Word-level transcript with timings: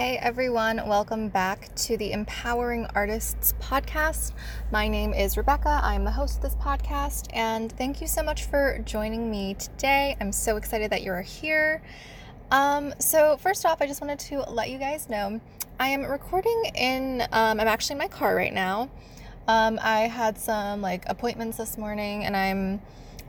Hey 0.00 0.16
everyone, 0.16 0.88
welcome 0.88 1.28
back 1.28 1.74
to 1.74 1.98
the 1.98 2.12
Empowering 2.12 2.86
Artists 2.94 3.52
podcast. 3.60 4.32
My 4.72 4.88
name 4.88 5.12
is 5.12 5.36
Rebecca. 5.36 5.78
I'm 5.82 6.04
the 6.04 6.10
host 6.10 6.36
of 6.36 6.42
this 6.42 6.54
podcast, 6.54 7.28
and 7.34 7.70
thank 7.70 8.00
you 8.00 8.06
so 8.06 8.22
much 8.22 8.44
for 8.44 8.78
joining 8.86 9.30
me 9.30 9.56
today. 9.58 10.16
I'm 10.18 10.32
so 10.32 10.56
excited 10.56 10.90
that 10.90 11.02
you're 11.02 11.20
here. 11.20 11.82
Um, 12.50 12.94
so, 12.98 13.36
first 13.36 13.66
off, 13.66 13.82
I 13.82 13.86
just 13.86 14.00
wanted 14.00 14.20
to 14.20 14.40
let 14.50 14.70
you 14.70 14.78
guys 14.78 15.10
know 15.10 15.38
I 15.78 15.88
am 15.88 16.06
recording 16.06 16.70
in, 16.74 17.20
um, 17.30 17.60
I'm 17.60 17.68
actually 17.68 17.96
in 17.96 17.98
my 17.98 18.08
car 18.08 18.34
right 18.34 18.54
now. 18.54 18.88
Um, 19.48 19.78
I 19.82 20.08
had 20.08 20.38
some 20.38 20.80
like 20.80 21.04
appointments 21.10 21.58
this 21.58 21.76
morning, 21.76 22.24
and 22.24 22.34
I'm, 22.34 22.80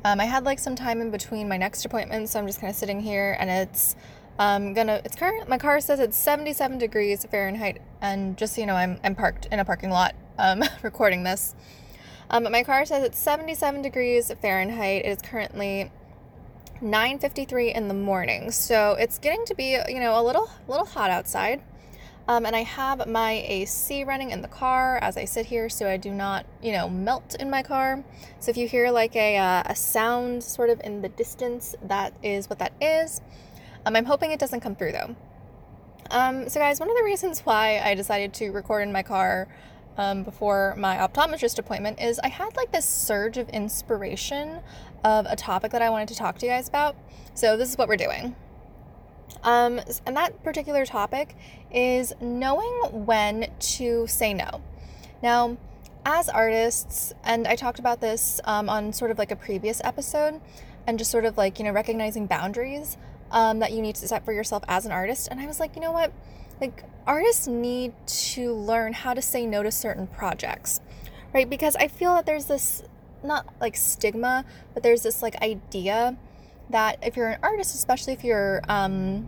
um, 0.05 0.21
I 0.21 0.25
had 0.25 0.45
like 0.45 0.57
some 0.57 0.77
time 0.77 1.01
in 1.01 1.11
between 1.11 1.49
my 1.49 1.57
next 1.57 1.83
appointment, 1.83 2.29
so 2.29 2.39
I'm 2.39 2.47
just 2.47 2.61
kind 2.61 2.71
of 2.71 2.77
sitting 2.77 3.01
here, 3.01 3.35
and 3.41 3.49
it's 3.49 3.97
I'm 4.39 4.73
gonna. 4.73 5.01
It's 5.03 5.15
current. 5.15 5.47
My 5.47 5.57
car 5.57 5.79
says 5.79 5.99
it's 5.99 6.17
77 6.17 6.77
degrees 6.77 7.25
Fahrenheit, 7.25 7.81
and 8.01 8.37
just 8.37 8.55
so 8.55 8.61
you 8.61 8.67
know, 8.67 8.75
I'm 8.75 8.99
I'm 9.03 9.15
parked 9.15 9.47
in 9.51 9.59
a 9.59 9.65
parking 9.65 9.89
lot, 9.89 10.15
um, 10.37 10.63
recording 10.81 11.23
this. 11.23 11.55
Um, 12.29 12.43
my 12.51 12.63
car 12.63 12.85
says 12.85 13.03
it's 13.03 13.19
77 13.19 13.81
degrees 13.81 14.31
Fahrenheit. 14.41 15.05
It 15.05 15.09
is 15.09 15.21
currently 15.21 15.91
9:53 16.81 17.75
in 17.75 17.87
the 17.87 17.93
morning, 17.93 18.51
so 18.51 18.93
it's 18.93 19.19
getting 19.19 19.45
to 19.45 19.55
be 19.55 19.77
you 19.87 19.99
know 19.99 20.19
a 20.19 20.23
little 20.23 20.49
little 20.67 20.85
hot 20.85 21.11
outside. 21.11 21.61
Um, 22.27 22.45
and 22.45 22.55
I 22.55 22.63
have 22.63 23.07
my 23.07 23.43
AC 23.45 24.03
running 24.03 24.31
in 24.31 24.41
the 24.41 24.47
car 24.47 24.99
as 25.01 25.17
I 25.17 25.25
sit 25.25 25.47
here, 25.47 25.69
so 25.69 25.89
I 25.89 25.97
do 25.97 26.11
not, 26.11 26.45
you 26.61 26.71
know, 26.71 26.87
melt 26.87 27.35
in 27.39 27.49
my 27.49 27.63
car. 27.63 28.03
So 28.39 28.51
if 28.51 28.57
you 28.57 28.67
hear 28.67 28.91
like 28.91 29.15
a, 29.15 29.37
uh, 29.37 29.63
a 29.65 29.75
sound 29.75 30.43
sort 30.43 30.69
of 30.69 30.79
in 30.83 31.01
the 31.01 31.09
distance, 31.09 31.75
that 31.81 32.13
is 32.23 32.49
what 32.49 32.59
that 32.59 32.73
is. 32.79 33.21
Um, 33.85 33.95
I'm 33.95 34.05
hoping 34.05 34.31
it 34.31 34.39
doesn't 34.39 34.61
come 34.61 34.75
through 34.75 34.91
though. 34.91 35.15
Um, 36.11 36.49
so, 36.49 36.59
guys, 36.59 36.79
one 36.79 36.89
of 36.89 36.97
the 36.97 37.03
reasons 37.03 37.39
why 37.41 37.79
I 37.79 37.95
decided 37.95 38.33
to 38.35 38.51
record 38.51 38.83
in 38.83 38.91
my 38.91 39.01
car 39.01 39.47
um, 39.97 40.23
before 40.23 40.75
my 40.77 40.97
optometrist 40.97 41.57
appointment 41.57 42.01
is 42.01 42.19
I 42.19 42.27
had 42.27 42.55
like 42.57 42.71
this 42.71 42.85
surge 42.85 43.37
of 43.37 43.47
inspiration 43.49 44.59
of 45.03 45.25
a 45.29 45.35
topic 45.35 45.71
that 45.71 45.81
I 45.81 45.89
wanted 45.89 46.09
to 46.09 46.15
talk 46.15 46.37
to 46.39 46.45
you 46.45 46.51
guys 46.51 46.67
about. 46.67 46.95
So, 47.33 47.55
this 47.55 47.69
is 47.69 47.77
what 47.77 47.87
we're 47.87 47.97
doing. 47.97 48.35
Um, 49.43 49.79
and 50.05 50.15
that 50.17 50.43
particular 50.43 50.85
topic 50.85 51.35
is 51.73 52.13
knowing 52.19 53.05
when 53.05 53.49
to 53.59 54.05
say 54.07 54.33
no. 54.33 54.61
Now, 55.23 55.57
as 56.05 56.29
artists, 56.29 57.13
and 57.23 57.47
I 57.47 57.55
talked 57.55 57.79
about 57.79 58.01
this 58.01 58.41
um, 58.43 58.69
on 58.69 58.91
sort 58.91 59.11
of 59.11 59.17
like 59.17 59.31
a 59.31 59.35
previous 59.35 59.81
episode, 59.83 60.41
and 60.87 60.97
just 60.97 61.11
sort 61.11 61.25
of 61.25 61.37
like, 61.37 61.59
you 61.59 61.65
know, 61.65 61.71
recognizing 61.71 62.27
boundaries 62.27 62.97
um, 63.31 63.59
that 63.59 63.71
you 63.71 63.81
need 63.81 63.95
to 63.95 64.07
set 64.07 64.23
for 64.23 64.33
yourself 64.33 64.63
as 64.67 64.85
an 64.85 64.91
artist. 64.91 65.27
And 65.31 65.39
I 65.39 65.47
was 65.47 65.59
like, 65.59 65.75
you 65.75 65.81
know 65.81 65.91
what? 65.91 66.13
Like, 66.59 66.83
artists 67.07 67.47
need 67.47 67.93
to 68.05 68.53
learn 68.53 68.93
how 68.93 69.13
to 69.13 69.21
say 69.21 69.45
no 69.45 69.63
to 69.63 69.71
certain 69.71 70.07
projects, 70.07 70.79
right? 71.33 71.49
Because 71.49 71.75
I 71.75 71.87
feel 71.87 72.13
that 72.15 72.25
there's 72.25 72.45
this, 72.45 72.83
not 73.23 73.47
like 73.59 73.75
stigma, 73.75 74.45
but 74.73 74.83
there's 74.83 75.03
this 75.03 75.21
like 75.21 75.41
idea 75.41 76.17
that 76.69 76.99
if 77.01 77.17
you're 77.17 77.29
an 77.29 77.39
artist, 77.41 77.73
especially 77.73 78.13
if 78.13 78.23
you're, 78.23 78.61
um, 78.69 79.27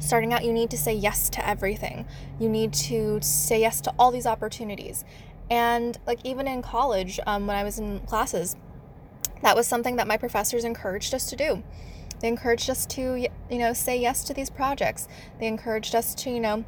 starting 0.00 0.32
out, 0.32 0.44
you 0.44 0.52
need 0.52 0.70
to 0.70 0.78
say 0.78 0.92
yes 0.92 1.28
to 1.30 1.46
everything. 1.46 2.06
You 2.38 2.48
need 2.48 2.72
to 2.74 3.20
say 3.22 3.60
yes 3.60 3.80
to 3.82 3.94
all 3.98 4.10
these 4.10 4.26
opportunities. 4.26 5.04
And 5.50 5.98
like 6.06 6.20
even 6.24 6.48
in 6.48 6.62
college, 6.62 7.20
um, 7.26 7.46
when 7.46 7.56
I 7.56 7.64
was 7.64 7.78
in 7.78 8.00
classes, 8.00 8.56
that 9.42 9.56
was 9.56 9.66
something 9.66 9.96
that 9.96 10.06
my 10.06 10.16
professors 10.16 10.64
encouraged 10.64 11.14
us 11.14 11.28
to 11.30 11.36
do. 11.36 11.62
They 12.24 12.28
encouraged 12.28 12.70
us 12.70 12.86
to, 12.86 13.28
you 13.50 13.58
know, 13.58 13.74
say 13.74 14.00
yes 14.00 14.24
to 14.24 14.32
these 14.32 14.48
projects. 14.48 15.08
They 15.38 15.46
encouraged 15.46 15.94
us 15.94 16.14
to, 16.14 16.30
you 16.30 16.40
know, 16.40 16.64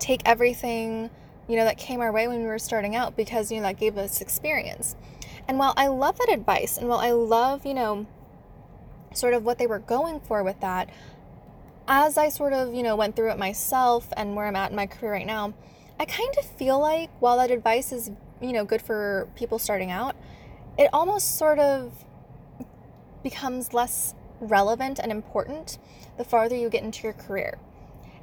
take 0.00 0.22
everything, 0.24 1.08
you 1.46 1.54
know, 1.54 1.64
that 1.64 1.78
came 1.78 2.00
our 2.00 2.10
way 2.10 2.26
when 2.26 2.40
we 2.40 2.46
were 2.48 2.58
starting 2.58 2.96
out 2.96 3.16
because, 3.16 3.52
you 3.52 3.58
know, 3.58 3.62
that 3.62 3.78
gave 3.78 3.96
us 3.96 4.20
experience. 4.20 4.96
And 5.46 5.56
while 5.56 5.72
I 5.76 5.86
love 5.86 6.18
that 6.18 6.32
advice 6.32 6.78
and 6.78 6.88
while 6.88 6.98
I 6.98 7.12
love, 7.12 7.64
you 7.64 7.74
know, 7.74 8.08
sort 9.14 9.34
of 9.34 9.44
what 9.44 9.58
they 9.58 9.68
were 9.68 9.78
going 9.78 10.18
for 10.18 10.42
with 10.42 10.58
that, 10.62 10.90
as 11.86 12.18
I 12.18 12.28
sort 12.28 12.52
of, 12.52 12.74
you 12.74 12.82
know, 12.82 12.96
went 12.96 13.14
through 13.14 13.30
it 13.30 13.38
myself 13.38 14.12
and 14.16 14.34
where 14.34 14.46
I'm 14.46 14.56
at 14.56 14.70
in 14.70 14.76
my 14.76 14.86
career 14.86 15.12
right 15.12 15.26
now, 15.26 15.54
I 16.00 16.06
kind 16.06 16.34
of 16.40 16.44
feel 16.44 16.80
like 16.80 17.10
while 17.20 17.36
that 17.36 17.52
advice 17.52 17.92
is, 17.92 18.10
you 18.40 18.52
know, 18.52 18.64
good 18.64 18.82
for 18.82 19.28
people 19.36 19.60
starting 19.60 19.92
out, 19.92 20.16
it 20.76 20.90
almost 20.92 21.38
sort 21.38 21.60
of 21.60 22.04
becomes 23.22 23.72
less 23.72 24.15
relevant 24.40 24.98
and 24.98 25.10
important 25.10 25.78
the 26.16 26.24
farther 26.24 26.56
you 26.56 26.68
get 26.68 26.82
into 26.82 27.02
your 27.02 27.12
career. 27.12 27.58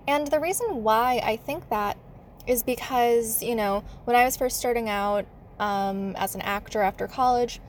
And 0.07 0.27
the 0.27 0.39
reason 0.39 0.83
why 0.83 1.21
I 1.23 1.37
think 1.37 1.69
that 1.69 1.97
is 2.45 2.63
because, 2.63 3.41
you 3.41 3.55
know, 3.55 3.83
when 4.05 4.15
I 4.15 4.25
was 4.25 4.35
first 4.35 4.57
starting 4.57 4.89
out 4.89 5.25
um, 5.59 6.15
as 6.17 6.35
an 6.35 6.41
actor 6.41 6.81
after 6.81 7.07
college, 7.07 7.61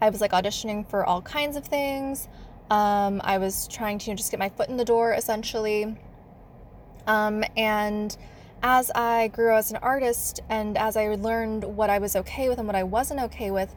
I 0.00 0.10
was 0.10 0.20
like 0.20 0.32
auditioning 0.32 0.88
for 0.88 1.04
all 1.04 1.20
kinds 1.22 1.56
of 1.56 1.64
things. 1.64 2.28
Um, 2.70 3.20
I 3.24 3.38
was 3.38 3.68
trying 3.68 3.98
to 3.98 4.06
you 4.06 4.12
know, 4.12 4.16
just 4.16 4.30
get 4.30 4.40
my 4.40 4.48
foot 4.48 4.68
in 4.68 4.76
the 4.76 4.84
door 4.84 5.12
essentially. 5.12 5.96
Um, 7.06 7.44
and 7.56 8.16
as 8.62 8.90
I 8.94 9.28
grew 9.28 9.54
as 9.54 9.70
an 9.70 9.76
artist 9.78 10.40
and 10.48 10.78
as 10.78 10.96
I 10.96 11.14
learned 11.16 11.64
what 11.64 11.90
I 11.90 11.98
was 11.98 12.16
okay 12.16 12.48
with 12.48 12.58
and 12.58 12.66
what 12.66 12.76
I 12.76 12.82
wasn't 12.82 13.20
okay 13.20 13.50
with, 13.50 13.74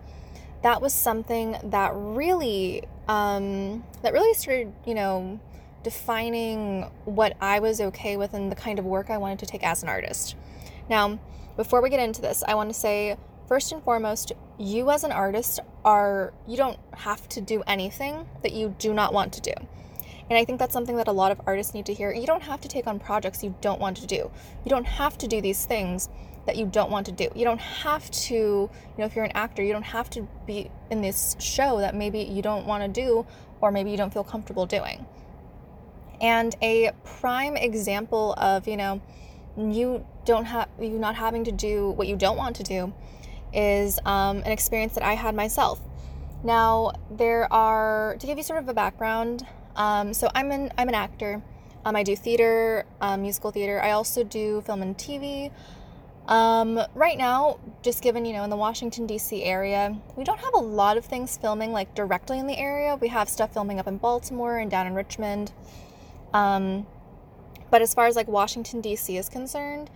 that 0.63 0.81
was 0.81 0.93
something 0.93 1.57
that 1.63 1.91
really 1.93 2.83
um, 3.07 3.83
that 4.01 4.13
really 4.13 4.33
started, 4.33 4.73
you 4.85 4.93
know, 4.93 5.39
defining 5.83 6.83
what 7.05 7.37
I 7.39 7.59
was 7.59 7.79
okay 7.79 8.17
with 8.17 8.33
and 8.33 8.51
the 8.51 8.55
kind 8.55 8.79
of 8.79 8.85
work 8.85 9.09
I 9.09 9.17
wanted 9.17 9.39
to 9.39 9.45
take 9.45 9.63
as 9.63 9.83
an 9.83 9.89
artist. 9.89 10.35
Now, 10.89 11.19
before 11.55 11.81
we 11.81 11.89
get 11.89 11.99
into 11.99 12.21
this, 12.21 12.43
I 12.47 12.55
want 12.55 12.69
to 12.69 12.73
say 12.73 13.17
first 13.47 13.71
and 13.71 13.81
foremost, 13.83 14.33
you 14.57 14.89
as 14.91 15.03
an 15.03 15.11
artist 15.11 15.59
are 15.85 16.33
you 16.47 16.57
don't 16.57 16.79
have 16.93 17.29
to 17.29 17.41
do 17.41 17.63
anything 17.67 18.27
that 18.43 18.51
you 18.51 18.75
do 18.77 18.93
not 18.93 19.13
want 19.13 19.33
to 19.33 19.41
do. 19.41 19.53
And 20.29 20.37
I 20.37 20.43
think 20.43 20.59
that's 20.59 20.73
something 20.73 20.97
that 20.97 21.07
a 21.07 21.11
lot 21.11 21.31
of 21.31 21.39
artists 21.45 21.73
need 21.73 21.85
to 21.85 21.93
hear. 21.93 22.13
You 22.13 22.27
don't 22.27 22.43
have 22.43 22.59
to 22.61 22.67
take 22.67 22.85
on 22.87 22.99
projects 22.99 23.43
you 23.43 23.55
don't 23.61 23.79
want 23.79 23.97
to 23.97 24.07
do. 24.07 24.29
You 24.65 24.69
don't 24.69 24.85
have 24.85 25.17
to 25.19 25.27
do 25.27 25.41
these 25.41 25.65
things 25.65 26.09
that 26.45 26.55
you 26.55 26.65
don't 26.65 26.89
want 26.89 27.05
to 27.05 27.11
do. 27.11 27.29
You 27.35 27.43
don't 27.43 27.59
have 27.59 28.09
to, 28.11 28.35
you 28.35 28.69
know, 28.97 29.05
if 29.05 29.15
you're 29.15 29.25
an 29.25 29.31
actor, 29.35 29.63
you 29.63 29.73
don't 29.73 29.83
have 29.83 30.09
to 30.11 30.27
be 30.45 30.71
in 30.89 31.01
this 31.01 31.35
show 31.39 31.79
that 31.79 31.95
maybe 31.95 32.19
you 32.19 32.41
don't 32.41 32.65
want 32.65 32.83
to 32.83 33.01
do 33.01 33.25
or 33.61 33.71
maybe 33.71 33.91
you 33.91 33.97
don't 33.97 34.13
feel 34.13 34.23
comfortable 34.23 34.65
doing. 34.65 35.05
And 36.19 36.55
a 36.61 36.91
prime 37.03 37.55
example 37.57 38.33
of, 38.37 38.67
you 38.67 38.77
know, 38.77 39.01
you 39.57 40.05
don't 40.25 40.45
have 40.45 40.69
you 40.79 40.99
not 40.99 41.15
having 41.15 41.43
to 41.45 41.51
do 41.51 41.91
what 41.91 42.07
you 42.07 42.15
don't 42.15 42.37
want 42.37 42.55
to 42.57 42.63
do 42.63 42.93
is 43.53 43.99
um, 44.05 44.37
an 44.37 44.51
experience 44.51 44.93
that 44.93 45.03
I 45.03 45.13
had 45.13 45.35
myself. 45.35 45.79
Now, 46.43 46.91
there 47.09 47.51
are 47.51 48.15
to 48.19 48.27
give 48.27 48.37
you 48.37 48.43
sort 48.43 48.59
of 48.61 48.69
a 48.69 48.73
background. 48.73 49.45
Um, 49.77 50.13
so 50.13 50.29
I'm 50.35 50.51
an 50.51 50.73
I'm 50.77 50.89
an 50.89 50.95
actor. 50.95 51.41
Um, 51.85 51.95
I 51.95 52.03
do 52.03 52.15
theater, 52.15 52.85
um, 52.99 53.21
musical 53.21 53.51
theater. 53.51 53.81
I 53.81 53.91
also 53.91 54.23
do 54.23 54.61
film 54.61 54.81
and 54.81 54.97
TV. 54.97 55.51
Um, 56.27 56.81
right 56.93 57.17
now, 57.17 57.59
just 57.81 58.03
given, 58.03 58.25
you 58.25 58.33
know, 58.33 58.43
in 58.43 58.49
the 58.49 58.57
Washington, 58.57 59.07
D.C. 59.07 59.43
area, 59.43 59.97
we 60.17 60.25
don't 60.25 60.39
have 60.41 60.53
a 60.53 60.59
lot 60.59 60.97
of 60.97 61.05
things 61.05 61.37
filming 61.37 61.71
like 61.71 61.95
directly 61.95 62.37
in 62.39 62.47
the 62.47 62.57
area. 62.57 62.97
We 62.97 63.07
have 63.07 63.29
stuff 63.29 63.53
filming 63.53 63.79
up 63.79 63.87
in 63.87 63.97
Baltimore 63.97 64.57
and 64.57 64.69
down 64.69 64.87
in 64.87 64.93
Richmond. 64.93 65.53
Um, 66.33 66.85
but 67.71 67.81
as 67.81 67.93
far 67.93 68.07
as 68.07 68.17
like 68.17 68.27
Washington, 68.27 68.81
D.C. 68.81 69.15
is 69.15 69.29
concerned, 69.29 69.89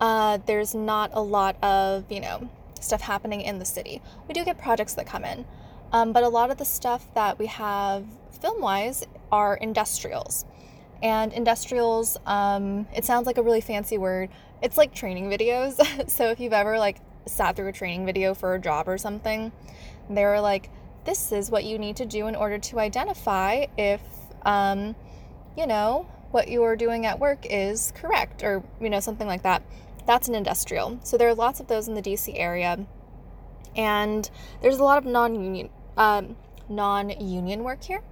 uh, 0.00 0.38
there's 0.44 0.74
not 0.74 1.10
a 1.14 1.22
lot 1.22 1.56
of, 1.62 2.04
you 2.12 2.20
know, 2.20 2.50
stuff 2.78 3.00
happening 3.00 3.40
in 3.40 3.58
the 3.58 3.64
city. 3.64 4.02
We 4.26 4.34
do 4.34 4.44
get 4.44 4.58
projects 4.58 4.92
that 4.94 5.06
come 5.06 5.24
in, 5.24 5.46
um, 5.92 6.12
but 6.12 6.22
a 6.22 6.28
lot 6.28 6.50
of 6.50 6.58
the 6.58 6.64
stuff 6.64 7.06
that 7.14 7.38
we 7.38 7.46
have 7.46 8.04
film 8.40 8.60
wise 8.60 9.06
are 9.32 9.56
industrials. 9.56 10.44
And 11.02 11.32
industrials, 11.32 12.16
um, 12.26 12.86
it 12.94 13.04
sounds 13.04 13.26
like 13.26 13.38
a 13.38 13.42
really 13.42 13.60
fancy 13.60 13.98
word. 13.98 14.30
It's 14.62 14.76
like 14.76 14.94
training 14.94 15.30
videos. 15.30 16.10
so 16.10 16.30
if 16.30 16.40
you've 16.40 16.52
ever 16.52 16.78
like 16.78 16.98
sat 17.26 17.56
through 17.56 17.68
a 17.68 17.72
training 17.72 18.06
video 18.06 18.34
for 18.34 18.54
a 18.54 18.60
job 18.60 18.88
or 18.88 18.98
something, 18.98 19.52
they're 20.10 20.40
like, 20.40 20.70
this 21.04 21.32
is 21.32 21.50
what 21.50 21.64
you 21.64 21.78
need 21.78 21.96
to 21.96 22.06
do 22.06 22.26
in 22.26 22.34
order 22.34 22.58
to 22.58 22.78
identify 22.78 23.66
if, 23.76 24.00
um, 24.42 24.94
you 25.56 25.66
know, 25.66 26.06
what 26.30 26.48
you're 26.48 26.76
doing 26.76 27.06
at 27.06 27.18
work 27.18 27.46
is 27.48 27.92
correct 27.94 28.42
or, 28.42 28.62
you 28.80 28.90
know, 28.90 29.00
something 29.00 29.26
like 29.26 29.42
that. 29.42 29.62
That's 30.06 30.28
an 30.28 30.34
industrial. 30.34 30.98
So 31.04 31.16
there 31.16 31.28
are 31.28 31.34
lots 31.34 31.60
of 31.60 31.68
those 31.68 31.88
in 31.88 31.94
the 31.94 32.02
DC 32.02 32.32
area. 32.38 32.86
And 33.76 34.28
there's 34.60 34.78
a 34.78 34.84
lot 34.84 34.98
of 34.98 35.04
non 35.04 35.34
union 35.34 35.70
um, 35.98 36.36
non 36.68 37.10
union 37.10 37.62
work 37.64 37.82
here. 37.82 38.02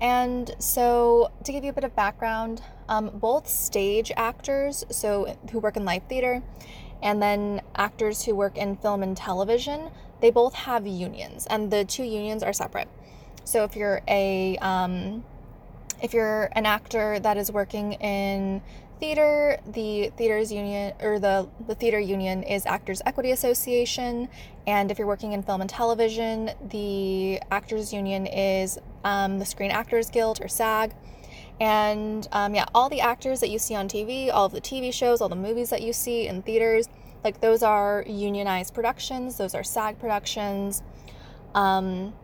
And 0.00 0.54
so, 0.58 1.30
to 1.44 1.52
give 1.52 1.64
you 1.64 1.70
a 1.70 1.72
bit 1.72 1.84
of 1.84 1.94
background, 1.94 2.62
um, 2.88 3.10
both 3.14 3.48
stage 3.48 4.10
actors, 4.16 4.84
so 4.90 5.36
who 5.50 5.58
work 5.58 5.76
in 5.76 5.84
live 5.84 6.02
theater, 6.08 6.42
and 7.02 7.22
then 7.22 7.62
actors 7.76 8.24
who 8.24 8.34
work 8.34 8.56
in 8.56 8.76
film 8.76 9.02
and 9.02 9.16
television, 9.16 9.90
they 10.20 10.30
both 10.30 10.54
have 10.54 10.86
unions, 10.86 11.46
and 11.48 11.70
the 11.70 11.84
two 11.84 12.02
unions 12.02 12.42
are 12.42 12.52
separate. 12.52 12.88
So, 13.44 13.64
if 13.64 13.76
you're 13.76 14.00
a 14.08 14.56
um, 14.58 15.24
if 16.02 16.14
you're 16.14 16.48
an 16.52 16.66
actor 16.66 17.18
that 17.20 17.36
is 17.36 17.52
working 17.52 17.94
in 17.94 18.62
theater, 18.98 19.58
the 19.66 20.12
theaters 20.16 20.52
union 20.52 20.92
or 21.00 21.18
the 21.18 21.48
the 21.66 21.74
theater 21.74 21.98
union 21.98 22.42
is 22.42 22.66
Actors 22.66 23.00
Equity 23.06 23.30
Association, 23.30 24.28
and 24.66 24.90
if 24.90 24.98
you're 24.98 25.06
working 25.06 25.32
in 25.32 25.42
film 25.42 25.60
and 25.60 25.70
television, 25.70 26.50
the 26.68 27.40
Actors 27.50 27.92
Union 27.92 28.26
is 28.26 28.78
um, 29.04 29.38
the 29.38 29.44
Screen 29.44 29.70
Actors 29.70 30.10
Guild 30.10 30.40
or 30.42 30.48
SAG. 30.48 30.94
And 31.60 32.26
um, 32.32 32.54
yeah, 32.54 32.64
all 32.74 32.88
the 32.88 33.00
actors 33.00 33.40
that 33.40 33.50
you 33.50 33.58
see 33.58 33.74
on 33.74 33.88
TV, 33.88 34.30
all 34.32 34.46
of 34.46 34.52
the 34.52 34.60
TV 34.60 34.92
shows, 34.92 35.20
all 35.20 35.28
the 35.28 35.36
movies 35.36 35.70
that 35.70 35.82
you 35.82 35.92
see 35.92 36.26
in 36.26 36.42
theaters, 36.42 36.88
like 37.22 37.40
those 37.40 37.62
are 37.62 38.04
unionized 38.06 38.72
productions. 38.72 39.36
Those 39.36 39.54
are 39.54 39.62
SAG 39.62 39.98
productions. 39.98 40.82
Um, 41.54 42.14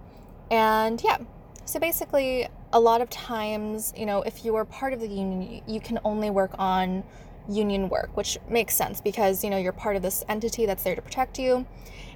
and 0.51 1.03
yeah, 1.03 1.19
so 1.65 1.81
basically, 1.81 2.49
a 2.77 2.81
lot 2.81 3.01
of 3.01 3.09
times, 3.09 3.95
you 3.97 4.05
know, 4.05 4.21
if 4.21 4.45
you 4.45 4.55
are 4.55 4.67
part 4.67 4.93
of 4.93 5.01
the 5.01 5.09
union, 5.09 5.63
you 5.67 5.81
can 5.81 5.99
only 6.05 6.29
work 6.29 6.55
on 6.59 7.05
union 7.49 7.89
work, 7.89 8.15
which 8.15 8.37
makes 8.51 8.77
sense 8.77 9.01
because, 9.01 9.43
you 9.43 9.49
know, 9.49 9.57
you're 9.57 9.73
part 9.73 9.97
of 9.97 10.03
this 10.03 10.23
entity 10.29 10.67
that's 10.67 10.85
there 10.85 10.95
to 10.95 11.01
protect 11.01 11.39
you. 11.39 11.67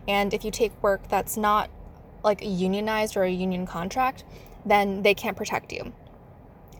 And 0.07 0.35
if 0.35 0.45
you 0.45 0.51
take 0.51 0.71
work 0.83 1.09
that's 1.09 1.39
not 1.39 1.71
like 2.23 2.43
unionized 2.43 3.17
or 3.17 3.23
a 3.23 3.31
union 3.31 3.65
contract, 3.65 4.25
then 4.67 5.03
they 5.03 5.15
can't 5.15 5.35
protect 5.35 5.73
you. 5.73 5.95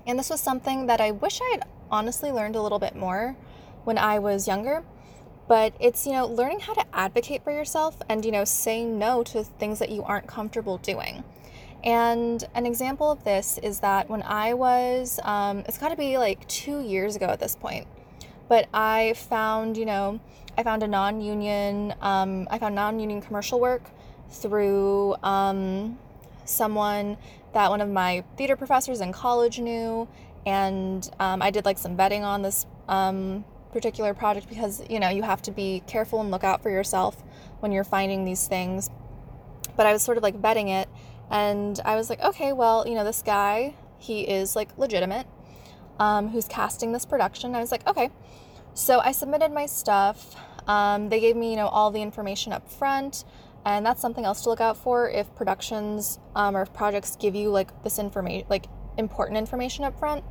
And 0.06 0.19
this 0.19 0.29
was 0.29 0.43
something 0.43 0.85
that 0.85 1.00
I 1.00 1.12
wish 1.12 1.41
I 1.41 1.49
had 1.53 1.65
honestly 1.91 2.31
learned 2.31 2.56
a 2.56 2.62
little 2.62 2.79
bit 2.79 2.94
more 2.94 3.35
when 3.85 3.97
I 3.97 4.19
was 4.19 4.47
younger. 4.47 4.85
But 5.49 5.73
it's, 5.81 6.06
you 6.06 6.12
know, 6.12 6.27
learning 6.27 6.61
how 6.61 6.75
to 6.75 6.85
advocate 6.93 7.44
for 7.44 7.50
yourself 7.50 7.97
and, 8.11 8.27
you 8.27 8.31
know, 8.31 8.44
saying 8.44 8.99
no 8.99 9.23
to 9.23 9.43
things 9.43 9.79
that 9.79 9.88
you 9.88 10.03
aren't 10.03 10.27
comfortable 10.27 10.77
doing. 10.77 11.25
And 11.82 12.44
an 12.55 12.67
example 12.67 13.11
of 13.11 13.25
this 13.25 13.59
is 13.62 13.81
that 13.81 14.11
when 14.11 14.23
I 14.23 14.55
was, 14.55 15.19
um, 15.23 15.61
it's 15.61 15.79
got 15.79 15.88
to 15.88 15.97
be 15.97 16.19
like 16.19 16.47
two 16.47 16.81
years 16.81 17.17
ago 17.17 17.27
at 17.27 17.41
this 17.41 17.56
point, 17.56 17.87
but 18.49 18.69
I 18.75 19.15
found, 19.17 19.77
you 19.77 19.87
know, 19.87 20.21
I 20.59 20.62
found 20.62 20.82
a 20.82 20.88
non 20.88 21.21
union, 21.21 21.94
um, 22.03 22.49
I 22.50 22.59
found 22.59 22.75
non 22.75 23.00
union 23.00 23.23
commercial 23.23 23.61
work 23.61 23.82
through 24.31 25.17
um, 25.23 25.99
someone 26.44 27.17
that 27.53 27.71
one 27.71 27.81
of 27.81 27.88
my 27.88 28.25
theater 28.37 28.56
professors 28.56 29.00
in 29.00 29.12
college 29.12 29.59
knew. 29.59 30.06
And 30.47 31.09
um, 31.19 31.43
I 31.43 31.50
did 31.50 31.65
like 31.65 31.79
some 31.79 31.97
vetting 31.97 32.23
on 32.23 32.43
this 32.43 32.67
um, 32.88 33.44
particular 33.73 34.15
project 34.15 34.49
because, 34.49 34.82
you 34.88 35.00
know, 35.00 35.09
you 35.09 35.23
have 35.23 35.43
to 35.43 35.50
be 35.50 35.82
careful 35.87 36.21
and 36.21 36.31
look 36.31 36.44
out 36.44 36.62
for 36.62 36.71
yourself 36.71 37.23
when 37.61 37.73
you're 37.73 37.85
finding 37.85 38.25
these 38.25 38.49
things. 38.49 38.91
But 39.77 39.87
I 39.87 39.93
was 39.93 40.03
sort 40.03 40.17
of 40.17 40.23
like 40.23 40.41
vetting 40.41 40.69
it 40.69 40.88
and 41.31 41.81
I 41.85 41.97
was 41.97 42.11
like, 42.11 42.21
okay, 42.21 42.53
well, 42.53 42.87
you 42.87 42.94
know, 42.94 43.05
this 43.05 43.23
guy, 43.23 43.75
he 43.99 44.23
is 44.23 44.56
like 44.56 44.77
legitimate, 44.77 45.27
um, 45.99 46.29
who's 46.29 46.49
casting 46.49 46.93
this 46.93 47.05
production. 47.05 47.55
I 47.55 47.61
was 47.61 47.71
like, 47.71 47.87
okay. 47.87 48.11
So 48.75 49.00
I 49.00 49.12
submitted 49.12 49.53
my 49.53 49.67
stuff. 49.67 50.35
Um, 50.67 51.09
they 51.09 51.21
gave 51.21 51.37
me, 51.37 51.50
you 51.50 51.56
know, 51.56 51.69
all 51.69 51.91
the 51.91 52.03
information 52.03 52.53
up 52.53 52.71
front. 52.71 53.25
And 53.65 53.85
that's 53.85 54.00
something 54.00 54.25
else 54.25 54.43
to 54.43 54.49
look 54.49 54.61
out 54.61 54.77
for 54.77 55.09
if 55.11 55.35
productions 55.35 56.19
um, 56.35 56.56
or 56.56 56.62
if 56.62 56.73
projects 56.73 57.17
give 57.17 57.35
you 57.35 57.50
like 57.50 57.82
this 57.85 57.99
information, 57.99 58.47
like 58.49 58.67
important 58.97 59.37
information 59.37 59.85
up 59.85 59.99
front. 59.99 60.25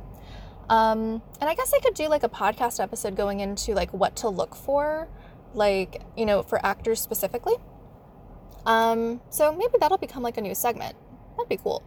Um, 0.68 1.22
and 1.40 1.48
I 1.50 1.54
guess 1.54 1.72
I 1.72 1.80
could 1.80 1.94
do 1.94 2.08
like 2.08 2.22
a 2.22 2.28
podcast 2.28 2.82
episode 2.82 3.16
going 3.16 3.40
into 3.40 3.74
like 3.74 3.92
what 3.92 4.16
to 4.16 4.28
look 4.28 4.54
for, 4.54 5.08
like, 5.54 6.02
you 6.16 6.26
know, 6.26 6.42
for 6.42 6.64
actors 6.64 7.00
specifically. 7.00 7.54
Um, 8.66 9.20
so 9.30 9.52
maybe 9.52 9.74
that'll 9.80 9.98
become 9.98 10.22
like 10.22 10.36
a 10.36 10.40
new 10.40 10.54
segment. 10.54 10.96
That'd 11.36 11.48
be 11.48 11.56
cool. 11.56 11.82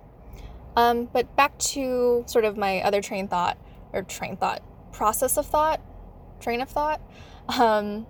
Um, 0.75 1.06
but 1.06 1.36
back 1.36 1.58
to 1.60 2.24
sort 2.25 2.46
of 2.46 2.58
my 2.58 2.81
other 2.81 3.02
train 3.02 3.28
thought, 3.28 3.58
or 3.92 4.02
train 4.02 4.38
thought, 4.38 4.64
process 4.92 5.38
of 5.38 5.46
thought, 5.46 5.81
train 6.40 6.62
of 6.62 6.70
thought. 6.70 7.02
Um, 7.48 8.08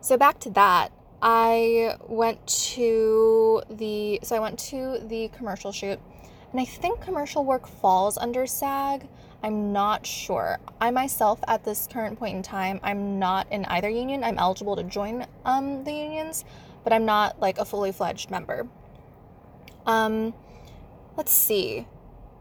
so 0.00 0.16
back 0.16 0.38
to 0.40 0.50
that, 0.50 0.92
I 1.22 1.96
went 2.06 2.46
to 2.46 3.62
the, 3.70 4.20
so 4.22 4.36
I 4.36 4.40
went 4.40 4.58
to 4.60 5.00
the 5.06 5.28
commercial 5.28 5.72
shoot, 5.72 5.98
and 6.52 6.60
I 6.60 6.66
think 6.66 7.00
commercial 7.00 7.44
work 7.44 7.66
falls 7.66 8.18
under 8.18 8.46
SAG. 8.46 9.08
I'm 9.42 9.72
not 9.72 10.06
sure. 10.06 10.58
I 10.80 10.90
myself, 10.90 11.38
at 11.48 11.64
this 11.64 11.86
current 11.90 12.18
point 12.18 12.36
in 12.36 12.42
time, 12.42 12.80
I'm 12.82 13.18
not 13.18 13.50
in 13.50 13.64
either 13.66 13.88
union. 13.88 14.24
I'm 14.24 14.38
eligible 14.38 14.76
to 14.76 14.82
join 14.82 15.26
um, 15.44 15.84
the 15.84 15.92
unions, 15.92 16.44
but 16.84 16.92
I'm 16.92 17.04
not 17.04 17.40
like 17.40 17.58
a 17.58 17.64
fully 17.64 17.90
fledged 17.90 18.30
member. 18.30 18.68
Um, 19.86 20.34
let's 21.16 21.32
see. 21.32 21.86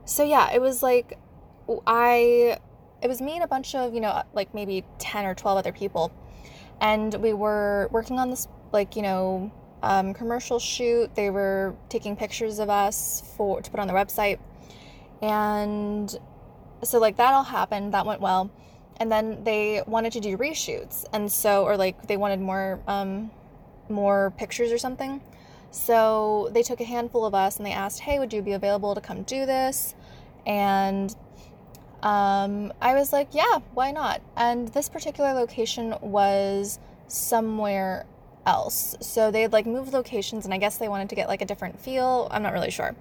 So 0.05 0.23
yeah, 0.23 0.51
it 0.53 0.61
was 0.61 0.83
like 0.83 1.17
I 1.87 2.57
it 3.03 3.07
was 3.09 3.21
me 3.21 3.33
and 3.33 3.43
a 3.43 3.47
bunch 3.47 3.75
of, 3.75 3.93
you 3.93 3.99
know, 3.99 4.23
like 4.33 4.53
maybe 4.53 4.85
10 4.99 5.25
or 5.25 5.35
12 5.35 5.57
other 5.57 5.73
people. 5.73 6.11
And 6.79 7.13
we 7.15 7.33
were 7.33 7.89
working 7.91 8.17
on 8.17 8.29
this 8.29 8.47
like, 8.71 8.95
you 8.95 9.01
know, 9.01 9.51
um, 9.83 10.13
commercial 10.13 10.57
shoot. 10.57 11.13
They 11.13 11.29
were 11.29 11.75
taking 11.89 12.15
pictures 12.15 12.59
of 12.59 12.69
us 12.69 13.21
for 13.35 13.61
to 13.61 13.69
put 13.69 13.81
on 13.81 13.87
their 13.87 13.95
website. 13.95 14.39
And 15.21 16.15
so 16.81 16.97
like 16.97 17.17
that 17.17 17.33
all 17.33 17.43
happened. 17.43 17.93
That 17.93 18.05
went 18.05 18.21
well. 18.21 18.49
And 18.97 19.11
then 19.11 19.43
they 19.43 19.83
wanted 19.85 20.13
to 20.13 20.21
do 20.21 20.37
reshoots. 20.37 21.05
And 21.11 21.29
so 21.29 21.65
or 21.65 21.75
like 21.75 22.07
they 22.07 22.15
wanted 22.15 22.39
more 22.39 22.81
um 22.87 23.31
more 23.89 24.33
pictures 24.37 24.71
or 24.71 24.77
something. 24.77 25.21
So 25.71 26.49
they 26.51 26.61
took 26.61 26.79
a 26.81 26.85
handful 26.85 27.25
of 27.25 27.33
us 27.33 27.57
and 27.57 27.65
they 27.65 27.71
asked, 27.71 28.01
hey, 28.01 28.19
would 28.19 28.31
you 28.31 28.41
be 28.41 28.51
available 28.51 28.93
to 28.93 29.01
come 29.01 29.23
do 29.23 29.45
this? 29.45 29.95
And 30.45 31.15
um, 32.03 32.73
I 32.81 32.93
was 32.93 33.11
like, 33.11 33.29
yeah, 33.31 33.59
why 33.73 33.91
not? 33.91 34.21
And 34.35 34.67
this 34.69 34.89
particular 34.89 35.33
location 35.33 35.95
was 36.01 36.79
somewhere 37.07 38.05
else. 38.45 38.95
So 38.99 39.31
they 39.31 39.41
had 39.41 39.53
like 39.53 39.65
moved 39.65 39.93
locations 39.93 40.45
and 40.45 40.53
I 40.53 40.57
guess 40.57 40.77
they 40.77 40.89
wanted 40.89 41.09
to 41.09 41.15
get 41.15 41.27
like 41.27 41.41
a 41.41 41.45
different 41.45 41.79
feel. 41.79 42.27
I'm 42.29 42.43
not 42.43 42.53
really 42.53 42.71
sure. 42.71 42.95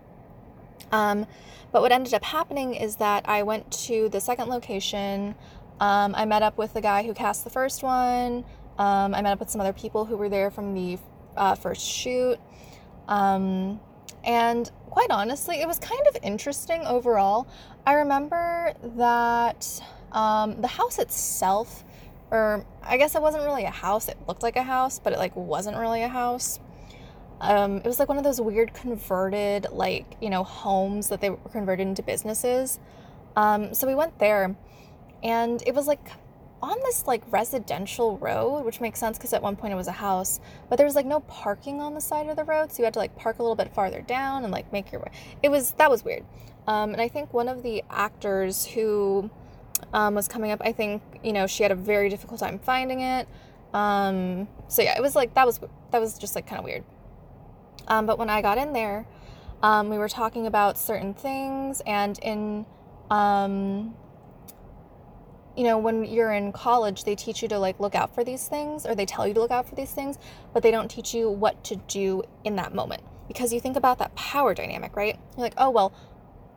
Um, 0.92 1.26
but 1.72 1.82
what 1.82 1.90
ended 1.90 2.14
up 2.14 2.22
happening 2.22 2.74
is 2.74 2.96
that 2.96 3.28
I 3.28 3.42
went 3.42 3.70
to 3.86 4.08
the 4.08 4.20
second 4.20 4.48
location. 4.48 5.34
Um, 5.80 6.14
I 6.14 6.24
met 6.24 6.42
up 6.42 6.58
with 6.58 6.74
the 6.74 6.80
guy 6.80 7.02
who 7.02 7.14
cast 7.14 7.44
the 7.44 7.50
first 7.50 7.82
one. 7.82 8.44
Um, 8.78 9.14
I 9.14 9.22
met 9.22 9.32
up 9.32 9.40
with 9.40 9.50
some 9.50 9.60
other 9.60 9.72
people 9.72 10.04
who 10.04 10.16
were 10.16 10.28
there 10.28 10.50
from 10.50 10.74
the 10.74 10.98
uh, 11.36 11.54
first 11.54 11.86
shoot. 11.86 12.38
Um, 13.08 13.80
and 14.24 14.70
quite 14.90 15.10
honestly, 15.10 15.60
it 15.60 15.66
was 15.66 15.78
kind 15.78 16.06
of 16.06 16.16
interesting 16.22 16.82
overall. 16.82 17.46
I 17.86 17.94
remember 17.94 18.72
that 18.96 19.82
um, 20.12 20.60
the 20.60 20.68
house 20.68 20.98
itself, 20.98 21.84
or 22.30 22.64
I 22.82 22.96
guess 22.96 23.14
it 23.14 23.22
wasn't 23.22 23.44
really 23.44 23.64
a 23.64 23.70
house, 23.70 24.08
it 24.08 24.16
looked 24.28 24.42
like 24.42 24.56
a 24.56 24.62
house, 24.62 24.98
but 24.98 25.12
it 25.12 25.18
like 25.18 25.34
wasn't 25.34 25.76
really 25.76 26.02
a 26.02 26.08
house. 26.08 26.60
Um, 27.40 27.78
it 27.78 27.86
was 27.86 27.98
like 27.98 28.08
one 28.08 28.18
of 28.18 28.24
those 28.24 28.40
weird 28.40 28.72
converted, 28.72 29.66
like, 29.72 30.16
you 30.20 30.30
know, 30.30 30.44
homes 30.44 31.08
that 31.08 31.20
they 31.20 31.30
were 31.30 31.36
converted 31.50 31.88
into 31.88 32.02
businesses. 32.02 32.78
Um, 33.34 33.74
so 33.74 33.86
we 33.86 33.94
went 33.96 34.18
there 34.20 34.54
and 35.22 35.62
it 35.66 35.74
was 35.74 35.86
like 35.86 36.00
on 36.62 36.76
this 36.82 37.06
like 37.06 37.22
residential 37.30 38.16
road, 38.18 38.64
which 38.64 38.80
makes 38.80 39.00
sense 39.00 39.18
because 39.18 39.32
at 39.32 39.42
one 39.42 39.56
point 39.56 39.72
it 39.72 39.76
was 39.76 39.88
a 39.88 39.92
house, 39.92 40.40
but 40.70 40.76
there 40.76 40.86
was 40.86 40.94
like 40.94 41.06
no 41.06 41.20
parking 41.20 41.80
on 41.80 41.94
the 41.94 42.00
side 42.00 42.28
of 42.28 42.36
the 42.36 42.44
road, 42.44 42.72
so 42.72 42.78
you 42.78 42.84
had 42.84 42.94
to 42.94 43.00
like 43.00 43.16
park 43.16 43.38
a 43.38 43.42
little 43.42 43.56
bit 43.56 43.74
farther 43.74 44.00
down 44.00 44.44
and 44.44 44.52
like 44.52 44.72
make 44.72 44.92
your 44.92 45.00
way. 45.00 45.10
It 45.42 45.48
was 45.50 45.72
that 45.72 45.90
was 45.90 46.04
weird. 46.04 46.24
Um, 46.68 46.92
and 46.92 47.00
I 47.00 47.08
think 47.08 47.34
one 47.34 47.48
of 47.48 47.64
the 47.64 47.82
actors 47.90 48.64
who 48.64 49.28
um, 49.92 50.14
was 50.14 50.28
coming 50.28 50.52
up, 50.52 50.62
I 50.64 50.72
think 50.72 51.02
you 51.24 51.32
know 51.32 51.46
she 51.46 51.64
had 51.64 51.72
a 51.72 51.76
very 51.76 52.08
difficult 52.08 52.40
time 52.40 52.58
finding 52.60 53.00
it. 53.00 53.26
Um, 53.74 54.46
so 54.68 54.82
yeah, 54.82 54.96
it 54.96 55.02
was 55.02 55.16
like 55.16 55.34
that 55.34 55.46
was 55.46 55.58
that 55.90 56.00
was 56.00 56.16
just 56.18 56.36
like 56.36 56.46
kind 56.46 56.60
of 56.60 56.64
weird. 56.64 56.84
Um, 57.88 58.06
but 58.06 58.18
when 58.18 58.30
I 58.30 58.40
got 58.40 58.58
in 58.58 58.72
there, 58.72 59.06
um, 59.62 59.88
we 59.88 59.98
were 59.98 60.08
talking 60.08 60.46
about 60.46 60.78
certain 60.78 61.14
things, 61.14 61.82
and 61.86 62.18
in 62.20 62.66
um, 63.10 63.94
you 65.56 65.64
know, 65.64 65.78
when 65.78 66.04
you're 66.04 66.32
in 66.32 66.52
college, 66.52 67.04
they 67.04 67.14
teach 67.14 67.42
you 67.42 67.48
to 67.48 67.58
like 67.58 67.78
look 67.78 67.94
out 67.94 68.14
for 68.14 68.24
these 68.24 68.48
things 68.48 68.86
or 68.86 68.94
they 68.94 69.04
tell 69.04 69.26
you 69.26 69.34
to 69.34 69.40
look 69.40 69.50
out 69.50 69.68
for 69.68 69.74
these 69.74 69.90
things, 69.90 70.18
but 70.54 70.62
they 70.62 70.70
don't 70.70 70.90
teach 70.90 71.14
you 71.14 71.28
what 71.28 71.62
to 71.64 71.76
do 71.76 72.22
in 72.44 72.56
that 72.56 72.74
moment. 72.74 73.02
Because 73.28 73.52
you 73.52 73.60
think 73.60 73.76
about 73.76 73.98
that 73.98 74.14
power 74.14 74.54
dynamic, 74.54 74.96
right? 74.96 75.18
You're 75.36 75.42
like, 75.42 75.54
oh, 75.56 75.70
well, 75.70 75.92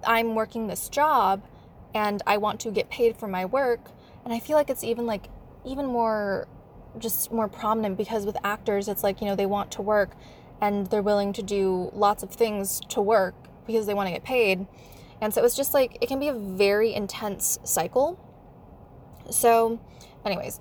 I'm 0.06 0.36
working 0.36 0.68
this 0.68 0.88
job 0.90 1.44
and 1.94 2.22
I 2.26 2.38
want 2.38 2.60
to 2.62 2.72
get 2.72 2.90
paid 2.90 3.18
for 3.18 3.28
my 3.28 3.46
work. 3.46 3.92
And 4.24 4.34
I 4.34 4.40
feel 4.40 4.56
like 4.56 4.70
it's 4.70 4.84
even 4.84 5.06
like, 5.06 5.28
even 5.66 5.86
more, 5.86 6.48
just 6.98 7.32
more 7.32 7.48
prominent 7.48 7.98
because 7.98 8.26
with 8.26 8.38
actors, 8.44 8.88
it's 8.88 9.04
like, 9.04 9.20
you 9.22 9.28
know, 9.28 9.36
they 9.36 9.46
want 9.46 9.72
to 9.72 9.82
work 9.82 10.12
and 10.62 10.88
they're 10.88 11.02
willing 11.02 11.34
to 11.34 11.44
do 11.44 11.90
lots 11.94 12.24
of 12.24 12.32
things 12.32 12.80
to 12.90 13.02
work 13.02 13.36
because 13.68 13.88
they 13.88 13.94
want 13.94 14.08
to 14.08 14.14
get 14.14 14.24
paid. 14.24 14.68
And 15.22 15.34
so 15.34 15.44
it's 15.44 15.56
just 15.56 15.74
like, 15.74 15.98
it 16.02 16.08
can 16.08 16.20
be 16.20 16.28
a 16.28 16.34
very 16.34 16.94
intense 16.94 17.58
cycle 17.64 18.20
so, 19.30 19.80
anyways, 20.26 20.60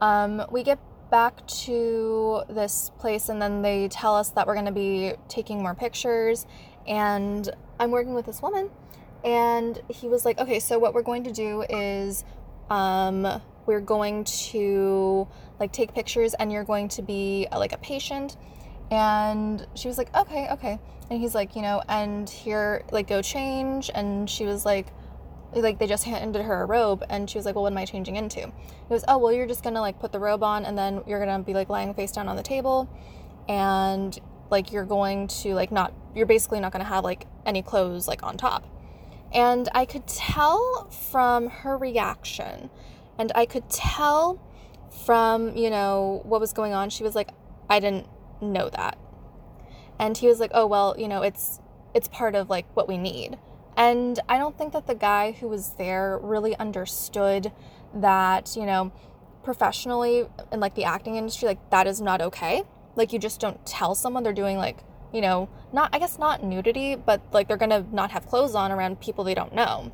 um, 0.00 0.44
we 0.50 0.62
get 0.62 0.78
back 1.10 1.46
to 1.46 2.42
this 2.48 2.90
place, 2.98 3.28
and 3.28 3.40
then 3.40 3.62
they 3.62 3.88
tell 3.88 4.14
us 4.14 4.30
that 4.30 4.46
we're 4.46 4.54
going 4.54 4.66
to 4.66 4.72
be 4.72 5.12
taking 5.28 5.62
more 5.62 5.74
pictures. 5.74 6.46
And 6.86 7.48
I'm 7.78 7.90
working 7.90 8.14
with 8.14 8.26
this 8.26 8.42
woman, 8.42 8.70
and 9.24 9.80
he 9.88 10.08
was 10.08 10.24
like, 10.24 10.38
okay, 10.38 10.58
so 10.58 10.78
what 10.78 10.94
we're 10.94 11.02
going 11.02 11.24
to 11.24 11.32
do 11.32 11.62
is 11.68 12.24
um, 12.70 13.40
we're 13.66 13.80
going 13.80 14.24
to 14.24 15.28
like 15.60 15.72
take 15.72 15.94
pictures 15.94 16.34
and 16.34 16.50
you're 16.52 16.64
going 16.64 16.88
to 16.88 17.02
be 17.02 17.46
uh, 17.52 17.58
like 17.58 17.72
a 17.72 17.78
patient 17.78 18.36
and 18.90 19.66
she 19.74 19.88
was 19.88 19.98
like 19.98 20.14
okay 20.14 20.48
okay 20.50 20.78
and 21.10 21.20
he's 21.20 21.34
like 21.34 21.54
you 21.54 21.62
know 21.62 21.82
and 21.88 22.28
here 22.28 22.82
like 22.90 23.06
go 23.06 23.22
change 23.22 23.90
and 23.94 24.28
she 24.28 24.44
was 24.44 24.64
like 24.64 24.88
like 25.60 25.78
they 25.78 25.86
just 25.86 26.04
handed 26.04 26.42
her 26.42 26.62
a 26.62 26.66
robe 26.66 27.04
and 27.10 27.28
she 27.28 27.36
was 27.36 27.44
like 27.44 27.54
well 27.54 27.64
what 27.64 27.72
am 27.72 27.78
i 27.78 27.84
changing 27.84 28.16
into? 28.16 28.40
He 28.40 28.52
was 28.88 29.04
oh 29.08 29.18
well 29.18 29.32
you're 29.32 29.46
just 29.46 29.62
gonna 29.62 29.80
like 29.80 29.98
put 30.00 30.12
the 30.12 30.18
robe 30.18 30.42
on 30.42 30.64
and 30.64 30.76
then 30.76 31.02
you're 31.06 31.24
gonna 31.24 31.42
be 31.42 31.52
like 31.52 31.68
lying 31.68 31.92
face 31.94 32.12
down 32.12 32.28
on 32.28 32.36
the 32.36 32.42
table 32.42 32.88
and 33.48 34.18
like 34.50 34.72
you're 34.72 34.84
going 34.84 35.28
to 35.28 35.54
like 35.54 35.70
not 35.70 35.92
you're 36.14 36.26
basically 36.26 36.60
not 36.60 36.72
gonna 36.72 36.84
have 36.84 37.04
like 37.04 37.26
any 37.44 37.62
clothes 37.62 38.08
like 38.08 38.22
on 38.22 38.36
top. 38.36 38.66
And 39.34 39.68
i 39.74 39.84
could 39.84 40.06
tell 40.06 40.88
from 40.90 41.48
her 41.48 41.76
reaction 41.76 42.70
and 43.18 43.32
i 43.34 43.46
could 43.46 43.68
tell 43.68 44.40
from 45.04 45.56
you 45.56 45.70
know 45.70 46.20
what 46.24 46.40
was 46.40 46.52
going 46.52 46.74
on 46.74 46.90
she 46.90 47.02
was 47.02 47.14
like 47.14 47.30
i 47.68 47.78
didn't 47.78 48.06
know 48.40 48.70
that. 48.70 48.98
And 49.98 50.16
he 50.16 50.26
was 50.26 50.40
like 50.40 50.50
oh 50.54 50.66
well 50.66 50.94
you 50.98 51.08
know 51.08 51.22
it's 51.22 51.60
it's 51.94 52.08
part 52.08 52.34
of 52.34 52.48
like 52.48 52.66
what 52.74 52.88
we 52.88 52.96
need 52.96 53.38
and 53.76 54.20
I 54.28 54.38
don't 54.38 54.56
think 54.56 54.72
that 54.72 54.86
the 54.86 54.94
guy 54.94 55.32
who 55.32 55.48
was 55.48 55.74
there 55.74 56.18
really 56.22 56.56
understood 56.56 57.52
that, 57.94 58.54
you 58.56 58.66
know, 58.66 58.92
professionally 59.42 60.26
in 60.50 60.60
like 60.60 60.74
the 60.74 60.84
acting 60.84 61.16
industry, 61.16 61.48
like 61.48 61.70
that 61.70 61.86
is 61.86 62.00
not 62.00 62.20
okay. 62.20 62.64
Like 62.96 63.12
you 63.12 63.18
just 63.18 63.40
don't 63.40 63.64
tell 63.64 63.94
someone 63.94 64.22
they're 64.22 64.32
doing 64.32 64.58
like, 64.58 64.78
you 65.12 65.20
know, 65.20 65.48
not 65.72 65.90
I 65.92 65.98
guess 65.98 66.18
not 66.18 66.44
nudity, 66.44 66.96
but 66.96 67.22
like 67.32 67.48
they're 67.48 67.56
gonna 67.56 67.86
not 67.92 68.10
have 68.10 68.26
clothes 68.26 68.54
on 68.54 68.70
around 68.70 69.00
people 69.00 69.24
they 69.24 69.34
don't 69.34 69.54
know. 69.54 69.92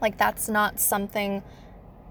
Like 0.00 0.18
that's 0.18 0.48
not 0.48 0.78
something 0.78 1.42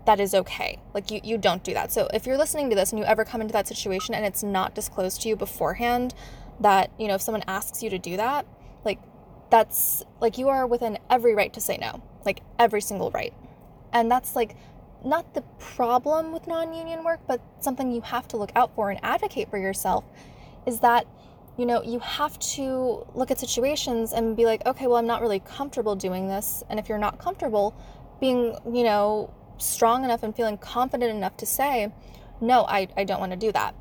that 0.06 0.20
is 0.20 0.34
okay. 0.34 0.80
Like 0.94 1.12
you, 1.12 1.20
you 1.24 1.38
don't 1.38 1.64
do 1.64 1.74
that. 1.74 1.92
So 1.92 2.08
if 2.14 2.26
you're 2.26 2.38
listening 2.38 2.70
to 2.70 2.76
this 2.76 2.92
and 2.92 3.00
you 3.00 3.06
ever 3.06 3.24
come 3.24 3.42
into 3.42 3.54
that 3.54 3.68
situation 3.68 4.16
and 4.16 4.26
it's 4.26 4.42
not 4.42 4.74
disclosed 4.74 5.22
to 5.22 5.30
you 5.30 5.36
beforehand 5.36 6.14
that, 6.60 6.92
you 6.98 7.08
know, 7.08 7.16
if 7.16 7.22
someone 7.22 7.44
asks 7.48 7.84
you 7.84 7.90
to 7.90 8.00
do 8.00 8.18
that, 8.18 8.46
like 8.84 9.00
that's 9.50 10.04
like 10.20 10.38
you 10.38 10.50
are 10.50 10.68
within 10.68 10.98
every 11.10 11.34
right 11.36 11.54
to 11.54 11.62
say 11.62 11.78
no, 11.78 12.02
like 12.26 12.42
every 12.60 12.82
single 12.82 13.12
right. 13.12 13.34
And 13.94 14.12
that's 14.12 14.36
like 14.36 14.56
not 15.04 15.34
the 15.34 15.42
problem 15.60 16.32
with 16.32 16.48
non 16.48 16.74
union 16.74 17.04
work, 17.04 17.22
but 17.28 17.42
something 17.60 17.92
you 17.92 18.02
have 18.02 18.28
to 18.30 18.38
look 18.38 18.52
out 18.56 18.76
for 18.76 18.90
and 18.90 19.00
advocate 19.04 19.50
for 19.50 19.58
yourself 19.58 20.04
is 20.66 20.80
that, 20.82 21.08
you 21.58 21.66
know, 21.66 21.82
you 21.82 22.00
have 22.00 22.38
to 22.40 23.08
look 23.14 23.32
at 23.32 23.40
situations 23.40 24.12
and 24.12 24.36
be 24.36 24.46
like, 24.46 24.66
okay, 24.66 24.88
well, 24.88 24.98
I'm 24.98 25.08
not 25.08 25.22
really 25.22 25.40
comfortable 25.40 25.96
doing 25.96 26.28
this. 26.28 26.64
And 26.70 26.80
if 26.80 26.90
you're 26.90 26.98
not 26.98 27.20
comfortable 27.20 27.76
being, 28.20 28.58
you 28.72 28.84
know, 28.84 29.34
strong 29.58 30.04
enough 30.04 30.24
and 30.24 30.36
feeling 30.36 30.58
confident 30.58 31.12
enough 31.12 31.38
to 31.38 31.46
say, 31.46 31.92
no, 32.42 32.66
I, 32.66 32.88
I 32.96 33.04
don't 33.04 33.20
want 33.20 33.32
to 33.32 33.38
do 33.38 33.52
that. 33.52 33.76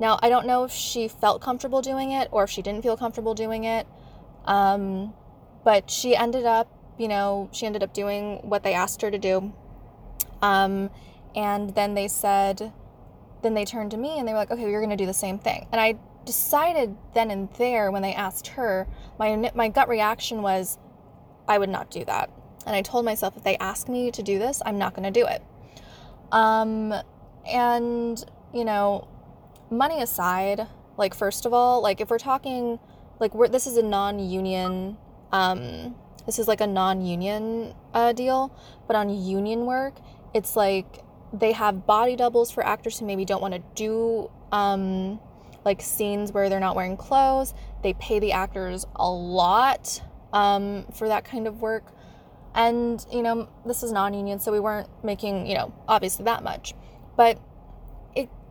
Now, 0.00 0.18
I 0.22 0.28
don't 0.28 0.46
know 0.46 0.64
if 0.64 0.72
she 0.72 1.06
felt 1.06 1.40
comfortable 1.40 1.80
doing 1.80 2.10
it 2.10 2.28
or 2.32 2.44
if 2.44 2.50
she 2.50 2.62
didn't 2.62 2.82
feel 2.82 2.96
comfortable 2.96 3.34
doing 3.34 3.64
it. 3.64 3.86
Um, 4.44 5.14
but 5.64 5.90
she 5.90 6.16
ended 6.16 6.44
up, 6.44 6.68
you 6.98 7.08
know, 7.08 7.48
she 7.52 7.66
ended 7.66 7.82
up 7.82 7.94
doing 7.94 8.38
what 8.42 8.62
they 8.62 8.74
asked 8.74 9.02
her 9.02 9.10
to 9.10 9.18
do. 9.18 9.52
Um, 10.40 10.90
and 11.34 11.74
then 11.74 11.94
they 11.94 12.08
said, 12.08 12.72
then 13.42 13.54
they 13.54 13.64
turned 13.64 13.90
to 13.92 13.96
me 13.96 14.18
and 14.18 14.26
they 14.26 14.32
were 14.32 14.38
like, 14.38 14.50
okay, 14.50 14.70
you're 14.70 14.80
going 14.80 14.90
to 14.90 14.96
do 14.96 15.06
the 15.06 15.14
same 15.14 15.38
thing. 15.38 15.66
And 15.72 15.80
I 15.80 15.96
decided 16.24 16.96
then 17.14 17.30
and 17.30 17.52
there 17.54 17.90
when 17.90 18.02
they 18.02 18.14
asked 18.14 18.48
her, 18.48 18.86
my, 19.18 19.50
my 19.54 19.68
gut 19.68 19.88
reaction 19.88 20.42
was, 20.42 20.78
I 21.48 21.58
would 21.58 21.68
not 21.68 21.90
do 21.90 22.04
that. 22.04 22.30
And 22.66 22.76
I 22.76 22.82
told 22.82 23.04
myself, 23.04 23.36
if 23.36 23.42
they 23.42 23.56
ask 23.56 23.88
me 23.88 24.10
to 24.12 24.22
do 24.22 24.38
this, 24.38 24.62
I'm 24.64 24.78
not 24.78 24.94
going 24.94 25.12
to 25.12 25.20
do 25.20 25.26
it. 25.26 25.42
Um, 26.30 26.94
and, 27.46 28.24
you 28.54 28.64
know, 28.64 29.08
money 29.70 30.00
aside, 30.00 30.68
like, 30.96 31.14
first 31.14 31.44
of 31.44 31.52
all, 31.52 31.82
like, 31.82 32.00
if 32.00 32.10
we're 32.10 32.18
talking 32.18 32.78
like 33.22 33.34
we're 33.34 33.48
this 33.48 33.66
is 33.66 33.78
a 33.78 33.82
non-union 33.82 34.98
um 35.32 35.94
this 36.26 36.38
is 36.38 36.46
like 36.46 36.60
a 36.60 36.66
non-union 36.66 37.74
uh, 37.94 38.12
deal 38.12 38.54
but 38.86 38.94
on 38.94 39.08
union 39.08 39.64
work 39.64 39.94
it's 40.34 40.56
like 40.56 41.02
they 41.32 41.52
have 41.52 41.86
body 41.86 42.16
doubles 42.16 42.50
for 42.50 42.64
actors 42.66 42.98
who 42.98 43.06
maybe 43.06 43.24
don't 43.24 43.40
want 43.40 43.54
to 43.54 43.62
do 43.74 44.30
um 44.52 45.18
like 45.64 45.80
scenes 45.80 46.32
where 46.32 46.48
they're 46.48 46.60
not 46.60 46.76
wearing 46.76 46.96
clothes. 46.96 47.54
They 47.82 47.94
pay 47.94 48.18
the 48.18 48.32
actors 48.32 48.86
a 48.96 49.08
lot 49.08 50.02
um, 50.32 50.86
for 50.92 51.08
that 51.08 51.24
kind 51.24 51.46
of 51.46 51.60
work. 51.60 51.84
And 52.54 53.04
you 53.10 53.22
know 53.22 53.48
this 53.64 53.82
is 53.82 53.92
non-union 53.92 54.38
so 54.38 54.52
we 54.52 54.60
weren't 54.60 54.88
making 55.02 55.46
you 55.46 55.54
know 55.54 55.72
obviously 55.88 56.24
that 56.26 56.42
much. 56.42 56.74
But 57.16 57.38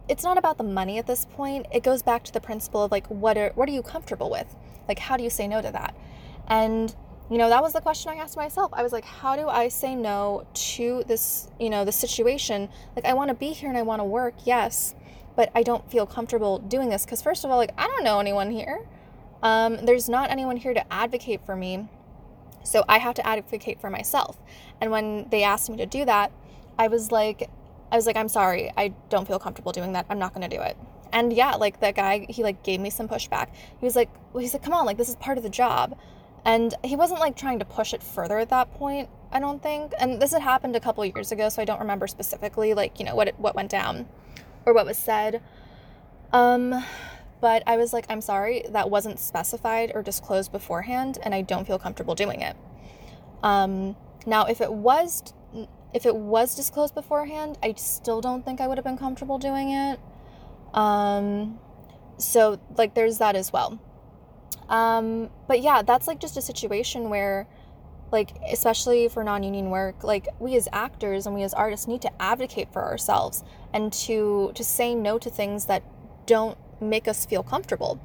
it's 0.10 0.24
not 0.24 0.38
about 0.38 0.58
the 0.58 0.64
money 0.64 0.98
at 0.98 1.08
this 1.08 1.26
point 1.26 1.66
it 1.72 1.84
goes 1.84 2.02
back 2.02 2.24
to 2.24 2.34
the 2.34 2.42
principle 2.42 2.84
of 2.84 2.92
like 2.92 3.08
what 3.08 3.38
are 3.38 3.52
what 3.56 3.70
are 3.70 3.72
you 3.72 3.82
comfortable 3.82 4.30
with 4.30 4.56
like, 4.88 5.00
how 5.00 5.18
do 5.18 5.24
you 5.24 5.30
say 5.30 5.48
no 5.48 5.62
to 5.62 5.72
that? 5.72 5.96
And, 6.48 6.94
you 7.30 7.38
know, 7.38 7.50
that 7.50 7.62
was 7.62 7.74
the 7.74 7.82
question 7.82 8.12
I 8.12 8.16
asked 8.16 8.36
myself. 8.36 8.72
I 8.74 8.84
was 8.84 8.92
like, 8.92 9.06
how 9.06 9.36
do 9.36 9.48
I 9.48 9.70
say 9.70 9.96
no 9.96 10.46
to 10.54 11.04
this, 11.08 11.50
you 11.60 11.70
know, 11.70 11.86
the 11.86 11.92
situation? 11.92 12.68
Like, 12.96 13.06
I 13.06 13.14
want 13.14 13.30
to 13.30 13.34
be 13.34 13.52
here 13.52 13.70
and 13.70 13.78
I 13.78 13.84
want 13.84 14.02
to 14.02 14.04
work, 14.04 14.34
yes, 14.44 14.96
but 15.36 15.50
I 15.56 15.64
don't 15.64 15.90
feel 15.90 16.06
comfortable 16.06 16.60
doing 16.60 16.90
this 16.90 17.06
because, 17.06 17.22
first 17.22 17.46
of 17.46 17.52
all, 17.52 17.58
like, 17.58 17.72
I 17.78 17.88
don't 17.88 18.04
know 18.04 18.20
anyone 18.20 18.52
here. 18.52 18.86
Um, 19.42 19.78
there's 19.86 20.10
not 20.10 20.30
anyone 20.30 20.58
here 20.58 20.74
to 20.74 20.94
advocate 20.94 21.46
for 21.46 21.56
me. 21.56 21.88
So 22.64 22.84
I 22.88 23.00
have 23.00 23.16
to 23.16 23.26
advocate 23.26 23.80
for 23.80 23.90
myself. 23.90 24.38
And 24.82 24.92
when 24.92 25.30
they 25.30 25.44
asked 25.44 25.70
me 25.70 25.78
to 25.78 25.86
do 25.86 26.06
that, 26.06 26.32
I 26.78 26.90
was 26.90 27.12
like, 27.12 27.50
I 27.92 27.96
was 27.98 28.06
like, 28.06 28.16
I'm 28.16 28.30
sorry, 28.30 28.72
I 28.78 28.94
don't 29.10 29.28
feel 29.28 29.40
comfortable 29.40 29.72
doing 29.72 29.94
that. 29.94 30.06
I'm 30.10 30.18
not 30.18 30.34
to 30.40 30.48
do 30.48 30.62
it. 30.62 30.78
And 31.14 31.34
yeah 31.34 31.56
like 31.56 31.82
that 31.82 31.96
guy 31.96 32.26
he 32.30 32.44
like 32.44 32.64
gave 32.64 32.80
me 32.80 32.90
some 32.90 33.08
pushback. 33.08 33.50
He 33.80 33.86
was 33.86 33.96
like 33.96 34.10
well, 34.32 34.42
he's 34.42 34.54
like 34.54 34.64
come 34.64 34.74
on 34.74 34.86
like 34.86 34.98
this 34.98 35.10
is 35.10 35.16
part 35.18 35.38
of 35.38 35.44
the 35.44 35.50
job. 35.50 35.98
And 36.46 36.74
he 36.84 36.96
wasn't 36.96 37.20
like 37.20 37.36
trying 37.36 37.60
to 37.60 37.66
push 37.66 37.94
it 37.94 38.02
further 38.02 38.40
at 38.40 38.50
that 38.50 38.74
point 38.74 39.10
i 39.32 39.40
don't 39.40 39.62
think. 39.62 39.94
And 40.00 40.22
this 40.22 40.32
had 40.32 40.42
happened 40.42 40.76
a 40.76 40.80
couple 40.80 41.06
years 41.06 41.32
ago 41.32 41.50
so 41.50 41.62
i 41.62 41.66
don't 41.66 41.80
remember 41.80 42.08
specifically 42.08 42.74
like 42.74 43.00
you 43.00 43.06
know 43.06 43.16
what 43.16 43.28
it, 43.28 43.40
what 43.40 43.56
went 43.56 43.70
down 43.70 44.08
or 44.66 44.74
what 44.74 44.86
was 44.86 44.98
said. 44.98 45.42
Um 46.32 46.84
but 47.42 47.64
i 47.68 47.76
was 47.76 47.92
like 47.92 48.06
i'm 48.10 48.22
sorry. 48.22 48.66
That 48.70 48.90
wasn't 48.90 49.20
specified 49.20 49.92
or 49.94 50.02
disclosed 50.02 50.52
beforehand 50.52 51.18
and 51.24 51.36
i 51.36 51.42
don't 51.42 51.68
feel 51.68 51.78
comfortable 51.78 52.16
doing 52.16 52.42
it. 52.42 52.56
Um 53.44 53.98
now 54.26 54.46
if 54.46 54.62
it 54.62 54.72
was 54.72 55.34
if 55.94 56.06
it 56.06 56.16
was 56.16 56.56
disclosed 56.56 56.96
beforehand 56.96 57.58
i 57.64 57.74
still 57.74 58.22
don't 58.22 58.46
think 58.46 58.62
i 58.62 58.68
would 58.68 58.78
have 58.78 58.86
been 58.86 58.98
comfortable 58.98 59.38
doing 59.38 59.72
it 59.72 60.00
um, 60.74 61.60
so 62.18 62.60
like 62.78 62.94
there's 62.94 63.18
that 63.18 63.36
as 63.36 63.52
well. 63.52 63.80
Um, 64.70 65.30
but 65.48 65.62
yeah, 65.62 65.82
that's 65.82 66.08
like 66.08 66.20
just 66.20 66.38
a 66.38 66.42
situation 66.42 67.10
where 67.10 67.48
like 68.12 68.32
especially 68.52 69.08
for 69.08 69.24
non-union 69.24 69.70
work, 69.70 70.04
like 70.04 70.28
we 70.40 70.56
as 70.56 70.68
actors 70.74 71.26
and 71.26 71.36
we 71.36 71.44
as 71.44 71.54
artists 71.54 71.88
need 71.88 72.02
to 72.02 72.22
advocate 72.22 72.72
for 72.72 72.84
ourselves 72.84 73.44
and 73.74 73.92
to 73.94 74.52
to 74.56 74.64
say 74.64 74.96
no 74.96 75.18
to 75.18 75.30
things 75.30 75.66
that 75.66 75.84
don't 76.26 76.58
make 76.82 77.08
us 77.08 77.26
feel 77.26 77.44
comfortable. 77.44 78.00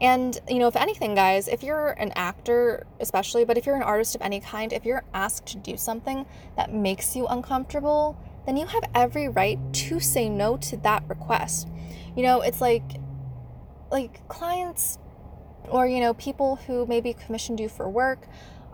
And, 0.00 0.38
you 0.48 0.58
know, 0.58 0.68
if 0.68 0.76
anything, 0.76 1.14
guys, 1.14 1.48
if 1.48 1.62
you're 1.62 1.90
an 1.90 2.12
actor, 2.14 2.86
especially, 3.00 3.44
but 3.44 3.58
if 3.58 3.66
you're 3.66 3.76
an 3.76 3.82
artist 3.82 4.14
of 4.14 4.22
any 4.22 4.40
kind, 4.40 4.72
if 4.72 4.84
you're 4.84 5.04
asked 5.12 5.46
to 5.46 5.56
do 5.56 5.76
something 5.76 6.24
that 6.56 6.72
makes 6.72 7.16
you 7.16 7.26
uncomfortable, 7.26 8.16
then 8.46 8.56
you 8.56 8.66
have 8.66 8.84
every 8.94 9.28
right 9.28 9.58
to 9.72 9.98
say 10.00 10.28
no 10.28 10.56
to 10.56 10.76
that 10.78 11.02
request. 11.08 11.68
You 12.16 12.22
know, 12.22 12.40
it's 12.40 12.60
like 12.60 12.84
like 13.90 14.26
clients 14.28 14.98
or 15.70 15.86
you 15.86 16.00
know 16.00 16.14
people 16.14 16.56
who 16.56 16.86
maybe 16.86 17.12
commissioned 17.12 17.60
you 17.60 17.68
for 17.68 17.88
work. 17.88 18.26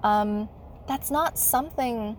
Um, 0.02 0.48
that's 0.86 1.10
not 1.10 1.38
something 1.38 2.16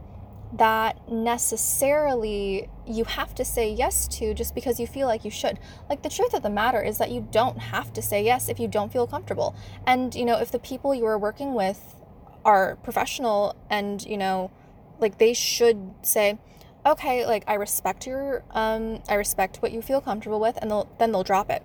that 0.54 1.12
necessarily 1.12 2.70
you 2.88 3.04
have 3.04 3.36
to 3.36 3.44
say 3.44 3.72
yes 3.72 4.08
to 4.08 4.34
just 4.34 4.56
because 4.56 4.80
you 4.80 4.88
feel 4.88 5.08
like 5.08 5.26
you 5.26 5.32
should. 5.32 5.60
Like 5.90 6.04
the 6.04 6.10
truth 6.10 6.34
of 6.34 6.44
the 6.44 6.50
matter 6.50 6.82
is 6.82 6.98
that 6.98 7.12
you 7.12 7.28
don't 7.32 7.58
have 7.58 7.92
to 7.94 8.02
say 8.02 8.24
yes 8.24 8.48
if 8.48 8.60
you 8.60 8.68
don't 8.68 8.92
feel 8.92 9.08
comfortable. 9.08 9.56
And 9.86 10.14
you 10.16 10.26
know, 10.26 10.40
if 10.40 10.52
the 10.52 10.60
people 10.60 10.94
you 10.96 11.06
are 11.06 11.18
working 11.18 11.54
with 11.54 11.96
are 12.44 12.78
professional 12.78 13.56
and 13.70 14.04
you 14.06 14.18
know, 14.18 14.52
like 15.00 15.18
they 15.18 15.34
should 15.34 15.94
say, 16.02 16.38
okay, 16.86 17.26
like 17.26 17.44
I 17.48 17.56
respect 17.56 18.06
your, 18.06 18.44
um, 18.52 19.02
I 19.10 19.16
respect 19.16 19.58
what 19.58 19.72
you 19.72 19.82
feel 19.82 20.02
comfortable 20.02 20.40
with, 20.40 20.58
and 20.62 20.70
they'll 20.70 20.90
then 21.00 21.12
they'll 21.12 21.24
drop 21.24 21.50
it. 21.50 21.64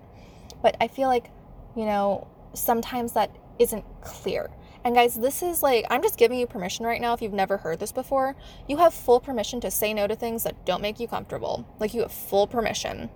But 0.63 0.77
I 0.81 0.89
feel 0.89 1.09
like, 1.09 1.31
you 1.77 1.85
know, 1.85 2.27
sometimes 2.55 3.13
that 3.13 3.31
isn't 3.59 3.85
clear. 4.01 4.51
And 4.85 4.95
guys, 4.95 5.15
this 5.15 5.43
is 5.43 5.63
like 5.63 5.85
I'm 5.91 6.03
just 6.03 6.19
giving 6.19 6.39
you 6.39 6.47
permission 6.47 6.87
right 6.87 7.01
now. 7.01 7.13
If 7.13 7.23
you've 7.23 7.33
never 7.33 7.59
heard 7.59 7.81
this 7.81 7.93
before, 7.93 8.37
you 8.69 8.79
have 8.79 8.95
full 8.95 9.21
permission 9.21 9.61
to 9.61 9.71
say 9.71 9.93
no 9.93 10.07
to 10.07 10.17
things 10.17 10.43
that 10.45 10.65
don't 10.65 10.81
make 10.81 10.99
you 11.01 11.09
comfortable. 11.09 11.67
Like 11.79 11.93
you 11.93 12.03
have 12.03 12.13
full 12.13 12.47
permission. 12.47 13.11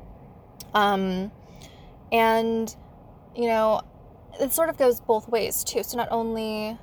Um, 0.75 1.33
and 2.13 2.75
you 3.35 3.49
know, 3.49 3.81
it 4.41 4.53
sort 4.53 4.69
of 4.69 4.77
goes 4.77 5.01
both 5.01 5.29
ways 5.29 5.65
too. 5.65 5.83
So 5.83 5.97
not 5.97 6.09
only 6.11 6.79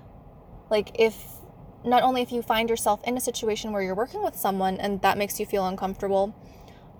like 0.69 0.91
if 0.99 1.15
not 1.83 2.03
only 2.03 2.21
if 2.21 2.31
you 2.31 2.41
find 2.41 2.69
yourself 2.69 3.01
in 3.05 3.17
a 3.17 3.21
situation 3.21 3.71
where 3.71 3.81
you're 3.81 3.95
working 3.95 4.23
with 4.23 4.35
someone 4.35 4.77
and 4.77 5.01
that 5.01 5.17
makes 5.17 5.39
you 5.39 5.45
feel 5.45 5.67
uncomfortable, 5.67 6.35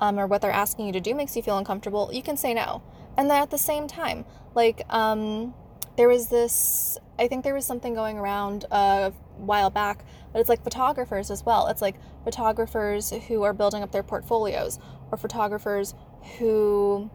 um, 0.01 0.19
or 0.19 0.27
what 0.27 0.41
they're 0.41 0.51
asking 0.51 0.87
you 0.87 0.93
to 0.93 0.99
do 0.99 1.13
makes 1.13 1.35
you 1.35 1.43
feel 1.43 1.57
uncomfortable, 1.57 2.09
you 2.11 2.23
can 2.23 2.35
say 2.35 2.53
no. 2.53 2.81
And 3.17 3.29
then 3.29 3.41
at 3.41 3.51
the 3.51 3.57
same 3.57 3.87
time, 3.87 4.25
like, 4.55 4.81
um, 4.89 5.53
there 5.95 6.09
was 6.09 6.27
this, 6.27 6.97
I 7.21 7.27
think 7.27 7.43
there 7.43 7.53
was 7.53 7.67
something 7.67 7.93
going 7.93 8.17
around 8.17 8.65
a 8.71 9.11
while 9.37 9.69
back, 9.69 10.03
but 10.33 10.39
it's 10.39 10.49
like 10.49 10.63
photographers 10.63 11.29
as 11.29 11.45
well. 11.45 11.67
It's 11.67 11.79
like 11.81 11.97
photographers 12.23 13.11
who 13.27 13.43
are 13.43 13.53
building 13.53 13.83
up 13.83 13.91
their 13.91 14.01
portfolios, 14.01 14.79
or 15.11 15.19
photographers 15.19 15.93
who, 16.39 17.11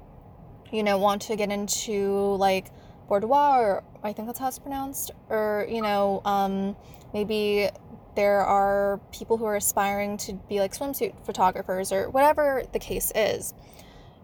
you 0.71 0.85
know, 0.85 0.97
want 0.97 1.23
to 1.23 1.35
get 1.35 1.51
into 1.51 2.37
like 2.37 2.69
boudoir, 3.09 3.83
or 3.83 3.85
I 4.05 4.13
think 4.13 4.29
that's 4.29 4.39
how 4.39 4.47
it's 4.47 4.61
pronounced, 4.61 5.11
or, 5.29 5.67
you 5.69 5.83
know, 5.83 6.23
um, 6.25 6.77
maybe 7.13 7.69
there 8.15 8.43
are 8.43 9.01
people 9.11 9.39
who 9.39 9.45
are 9.45 9.57
aspiring 9.57 10.19
to 10.19 10.35
be 10.35 10.61
like 10.61 10.73
swimsuit 10.73 11.15
photographers 11.27 11.91
or 11.91 12.11
whatever 12.11 12.63
the 12.73 12.79
case 12.79 13.11
is. 13.17 13.55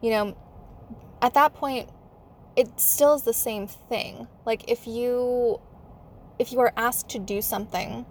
You 0.00 0.10
know, 0.10 0.36
at 1.20 1.34
that 1.34 1.54
point, 1.54 1.90
it 2.54 2.78
still 2.78 3.14
is 3.14 3.22
the 3.22 3.34
same 3.34 3.66
thing. 3.66 4.28
Like 4.46 4.70
if 4.70 4.86
you 4.86 5.60
if 6.42 6.50
you 6.50 6.58
are 6.58 6.72
asked 6.76 7.08
to 7.08 7.20
do 7.20 7.40
something 7.40 8.04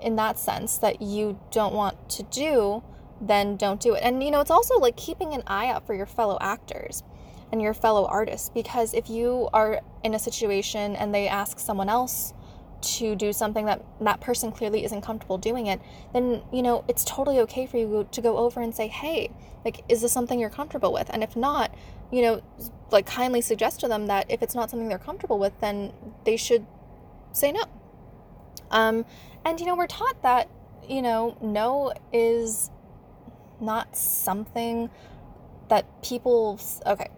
in 0.00 0.14
that 0.14 0.38
sense 0.38 0.78
that 0.78 1.02
you 1.02 1.38
don't 1.50 1.74
want 1.74 2.08
to 2.08 2.22
do, 2.22 2.82
then 3.20 3.56
don't 3.56 3.80
do 3.80 3.94
it. 3.94 4.02
And 4.04 4.22
you 4.22 4.30
know, 4.30 4.40
it's 4.40 4.52
also 4.52 4.78
like 4.78 4.96
keeping 4.96 5.34
an 5.34 5.42
eye 5.48 5.66
out 5.68 5.84
for 5.84 5.92
your 5.92 6.06
fellow 6.06 6.38
actors 6.40 7.02
and 7.50 7.60
your 7.60 7.74
fellow 7.74 8.06
artists 8.06 8.48
because 8.48 8.94
if 8.94 9.10
you 9.10 9.48
are 9.52 9.80
in 10.04 10.14
a 10.14 10.18
situation 10.18 10.94
and 10.94 11.12
they 11.12 11.26
ask 11.26 11.58
someone 11.58 11.88
else 11.88 12.32
to 12.82 13.16
do 13.16 13.32
something 13.32 13.66
that 13.66 13.82
that 14.00 14.20
person 14.20 14.52
clearly 14.52 14.84
isn't 14.84 15.00
comfortable 15.00 15.38
doing 15.38 15.66
it, 15.66 15.80
then 16.12 16.42
you 16.52 16.62
know 16.62 16.84
it's 16.86 17.04
totally 17.04 17.40
okay 17.40 17.66
for 17.66 17.78
you 17.78 18.06
to 18.12 18.20
go 18.20 18.36
over 18.36 18.60
and 18.60 18.74
say, 18.74 18.86
"Hey, 18.86 19.30
like 19.64 19.82
is 19.88 20.02
this 20.02 20.12
something 20.12 20.38
you're 20.38 20.50
comfortable 20.50 20.92
with?" 20.92 21.08
And 21.10 21.22
if 21.24 21.34
not, 21.34 21.74
you 22.12 22.22
know, 22.22 22.42
like 22.92 23.06
kindly 23.06 23.40
suggest 23.40 23.80
to 23.80 23.88
them 23.88 24.06
that 24.06 24.26
if 24.28 24.42
it's 24.42 24.54
not 24.54 24.70
something 24.70 24.88
they're 24.88 24.98
comfortable 24.98 25.38
with, 25.38 25.58
then 25.60 25.92
they 26.24 26.36
should 26.36 26.66
say 27.36 27.52
no. 27.52 27.64
Um, 28.70 29.04
and 29.44 29.60
you 29.60 29.66
know, 29.66 29.76
we're 29.76 29.86
taught 29.86 30.22
that 30.22 30.48
you 30.88 31.02
know, 31.02 31.36
no 31.40 31.92
is 32.12 32.70
not 33.60 33.96
something 33.96 34.90
that 35.68 36.02
people 36.02 36.60
okay 36.84 37.08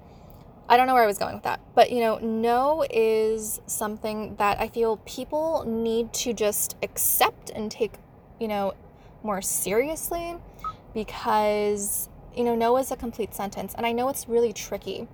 I 0.71 0.77
don't 0.77 0.87
know 0.87 0.93
where 0.93 1.03
I 1.03 1.07
was 1.07 1.17
going 1.17 1.35
with 1.35 1.45
that, 1.45 1.61
but 1.75 1.91
you 1.91 2.01
know, 2.01 2.19
no 2.19 2.85
is 2.91 3.61
something 3.67 4.37
that 4.37 4.61
I 4.61 4.69
feel 4.69 4.99
people 4.99 5.65
need 5.67 6.13
to 6.15 6.35
just 6.35 6.77
accept 6.83 7.49
and 7.49 7.71
take, 7.71 7.95
you 8.39 8.49
know, 8.49 8.75
more 9.23 9.41
seriously 9.41 10.37
because, 10.93 12.11
you 12.37 12.45
know, 12.45 12.55
no 12.55 12.77
is 12.77 12.91
a 12.91 12.97
complete 12.97 13.35
sentence. 13.35 13.73
And 13.75 13.87
I 13.87 13.93
know 13.93 14.11
it's 14.11 14.29
really 14.29 14.53
tricky. 14.53 15.09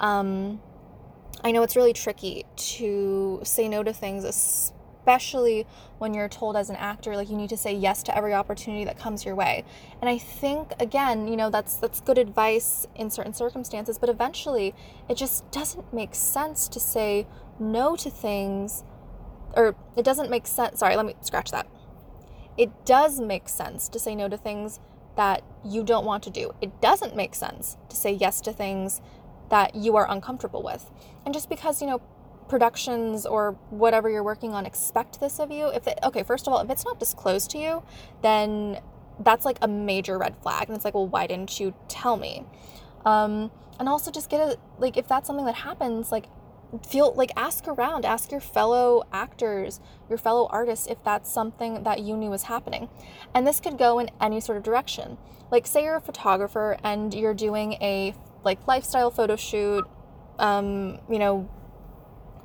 Um, 0.00 0.62
I 1.42 1.52
know 1.52 1.62
it's 1.62 1.76
really 1.76 1.92
tricky 1.92 2.44
to 2.56 3.40
say 3.44 3.68
no 3.68 3.82
to 3.82 3.92
things, 3.92 4.24
especially 4.24 5.66
when 5.98 6.12
you're 6.14 6.28
told 6.28 6.56
as 6.56 6.70
an 6.70 6.76
actor 6.76 7.16
like 7.16 7.30
you 7.30 7.36
need 7.36 7.50
to 7.50 7.56
say 7.56 7.74
yes 7.74 8.02
to 8.04 8.16
every 8.16 8.34
opportunity 8.34 8.84
that 8.84 8.98
comes 8.98 9.24
your 9.24 9.34
way. 9.34 9.64
And 10.00 10.08
I 10.10 10.18
think 10.18 10.72
again, 10.78 11.28
you 11.28 11.36
know, 11.36 11.50
that's 11.50 11.76
that's 11.76 12.00
good 12.00 12.18
advice 12.18 12.86
in 12.94 13.10
certain 13.10 13.32
circumstances, 13.32 13.98
but 13.98 14.08
eventually 14.08 14.74
it 15.08 15.16
just 15.16 15.50
doesn't 15.50 15.92
make 15.92 16.14
sense 16.14 16.68
to 16.68 16.80
say 16.80 17.26
no 17.58 17.96
to 17.96 18.10
things 18.10 18.84
or 19.54 19.74
it 19.96 20.04
doesn't 20.04 20.30
make 20.30 20.46
sense. 20.46 20.80
Sorry, 20.80 20.96
let 20.96 21.06
me 21.06 21.14
scratch 21.22 21.50
that. 21.50 21.66
It 22.56 22.84
does 22.84 23.20
make 23.20 23.48
sense 23.48 23.88
to 23.88 23.98
say 23.98 24.14
no 24.14 24.28
to 24.28 24.36
things 24.36 24.80
that 25.16 25.42
you 25.64 25.82
don't 25.82 26.04
want 26.04 26.22
to 26.24 26.30
do. 26.30 26.52
It 26.60 26.80
doesn't 26.80 27.16
make 27.16 27.34
sense 27.34 27.76
to 27.88 27.96
say 27.96 28.12
yes 28.12 28.40
to 28.42 28.52
things 28.52 29.00
that 29.50 29.74
you 29.74 29.96
are 29.96 30.10
uncomfortable 30.10 30.62
with. 30.62 30.90
And 31.30 31.34
just 31.36 31.48
because, 31.48 31.80
you 31.80 31.86
know, 31.86 32.02
productions 32.48 33.24
or 33.24 33.52
whatever 33.70 34.10
you're 34.10 34.24
working 34.24 34.52
on 34.52 34.66
expect 34.66 35.20
this 35.20 35.38
of 35.38 35.52
you 35.52 35.68
if 35.68 35.86
it 35.86 35.96
okay 36.02 36.24
first 36.24 36.48
of 36.48 36.52
all 36.52 36.58
if 36.58 36.68
it's 36.68 36.84
not 36.84 36.98
disclosed 36.98 37.48
to 37.48 37.58
you 37.58 37.80
then 38.22 38.80
that's 39.20 39.44
like 39.44 39.56
a 39.62 39.68
major 39.68 40.18
red 40.18 40.34
flag. 40.42 40.66
And 40.66 40.74
it's 40.74 40.84
like 40.84 40.94
well 40.94 41.06
why 41.06 41.28
didn't 41.28 41.60
you 41.60 41.72
tell 41.86 42.16
me? 42.16 42.44
Um, 43.04 43.52
and 43.78 43.88
also 43.88 44.10
just 44.10 44.28
get 44.28 44.40
a 44.40 44.58
like 44.80 44.96
if 44.96 45.06
that's 45.06 45.28
something 45.28 45.46
that 45.46 45.54
happens 45.54 46.10
like 46.10 46.26
feel 46.84 47.14
like 47.14 47.30
ask 47.36 47.68
around. 47.68 48.04
Ask 48.04 48.32
your 48.32 48.40
fellow 48.40 49.04
actors 49.12 49.78
your 50.08 50.18
fellow 50.18 50.48
artists 50.50 50.88
if 50.88 51.04
that's 51.04 51.30
something 51.30 51.84
that 51.84 52.00
you 52.00 52.16
knew 52.16 52.30
was 52.30 52.42
happening. 52.54 52.88
And 53.32 53.46
this 53.46 53.60
could 53.60 53.78
go 53.78 54.00
in 54.00 54.10
any 54.20 54.40
sort 54.40 54.58
of 54.58 54.64
direction. 54.64 55.16
Like 55.52 55.68
say 55.68 55.84
you're 55.84 55.94
a 55.94 56.00
photographer 56.00 56.78
and 56.82 57.14
you're 57.14 57.34
doing 57.34 57.74
a 57.74 58.16
like 58.42 58.66
lifestyle 58.66 59.12
photo 59.12 59.36
shoot 59.36 59.86
um, 60.40 60.98
you 61.08 61.18
know 61.18 61.48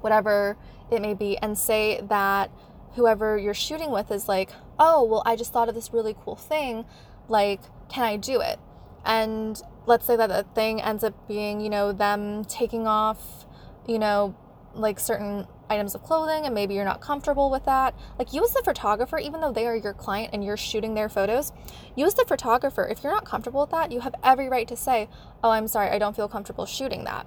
whatever 0.02 0.58
it 0.92 1.02
may 1.02 1.16
be, 1.16 1.38
and 1.40 1.58
say 1.58 2.02
that 2.10 2.52
whoever 2.96 3.38
you're 3.38 3.54
shooting 3.54 3.92
with 3.92 4.12
is 4.12 4.28
like, 4.28 4.52
oh, 4.80 5.04
well, 5.04 5.24
I 5.26 5.36
just 5.36 5.52
thought 5.52 5.70
of 5.70 5.76
this 5.76 5.92
really 5.94 6.16
cool 6.24 6.36
thing. 6.36 6.86
Like, 7.28 7.62
can 7.90 8.04
I 8.04 8.18
do 8.18 8.40
it? 8.42 8.60
And 9.04 9.62
let's 9.86 10.06
say 10.06 10.16
that 10.16 10.28
the 10.28 10.46
thing 10.56 10.82
ends 10.82 11.04
up 11.04 11.28
being, 11.28 11.62
you 11.62 11.70
know, 11.70 11.92
them 11.92 12.46
taking 12.46 12.88
off, 12.88 13.46
you 13.88 14.00
know, 14.00 14.36
like 14.74 15.00
certain 15.00 15.48
items 15.70 15.96
of 15.96 16.04
clothing 16.04 16.46
and 16.46 16.54
maybe 16.54 16.76
you're 16.76 16.86
not 16.86 17.02
comfortable 17.02 17.50
with 17.50 17.66
that. 17.66 17.96
Like, 18.18 18.34
you 18.34 18.44
as 18.44 18.54
the 18.54 18.62
photographer, 18.64 19.18
even 19.18 19.42
though 19.42 19.52
they 19.52 19.68
are 19.68 19.76
your 19.76 19.94
client 19.94 20.32
and 20.34 20.44
you're 20.44 20.58
shooting 20.58 20.94
their 20.94 21.10
photos, 21.10 21.52
you 21.96 22.06
as 22.06 22.16
the 22.16 22.26
photographer. 22.26 22.88
If 22.88 23.04
you're 23.04 23.14
not 23.14 23.26
comfortable 23.26 23.62
with 23.62 23.72
that, 23.72 23.92
you 23.92 24.02
have 24.02 24.16
every 24.24 24.50
right 24.50 24.68
to 24.68 24.76
say, 24.76 25.10
oh, 25.44 25.52
I'm 25.52 25.68
sorry, 25.68 25.90
I 25.90 26.00
don't 26.00 26.16
feel 26.16 26.28
comfortable 26.28 26.66
shooting 26.66 27.04
that. 27.06 27.26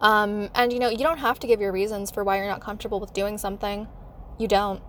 Um, 0.00 0.50
and 0.54 0.72
you 0.72 0.78
know, 0.78 0.88
you 0.88 0.98
don't 0.98 1.18
have 1.18 1.38
to 1.40 1.46
give 1.46 1.60
your 1.60 1.72
reasons 1.72 2.10
for 2.10 2.22
why 2.24 2.36
you're 2.36 2.46
not 2.46 2.60
comfortable 2.60 3.00
with 3.00 3.12
doing 3.12 3.38
something. 3.38 3.88
You 4.38 4.48
don't. 4.48 4.82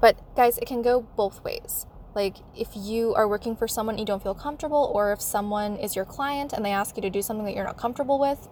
But 0.00 0.18
guys, 0.36 0.58
it 0.58 0.66
can 0.66 0.82
go 0.82 1.00
both 1.16 1.42
ways. 1.42 1.86
Like 2.14 2.36
if 2.56 2.68
you 2.74 3.14
are 3.14 3.28
working 3.28 3.56
for 3.56 3.68
someone 3.68 3.98
you 3.98 4.04
don't 4.04 4.22
feel 4.22 4.34
comfortable, 4.34 4.90
or 4.94 5.12
if 5.12 5.20
someone 5.20 5.76
is 5.76 5.94
your 5.94 6.04
client 6.04 6.52
and 6.52 6.64
they 6.64 6.70
ask 6.70 6.96
you 6.96 7.02
to 7.02 7.10
do 7.10 7.22
something 7.22 7.44
that 7.44 7.54
you're 7.54 7.64
not 7.64 7.76
comfortable 7.76 8.18
with, 8.18 8.48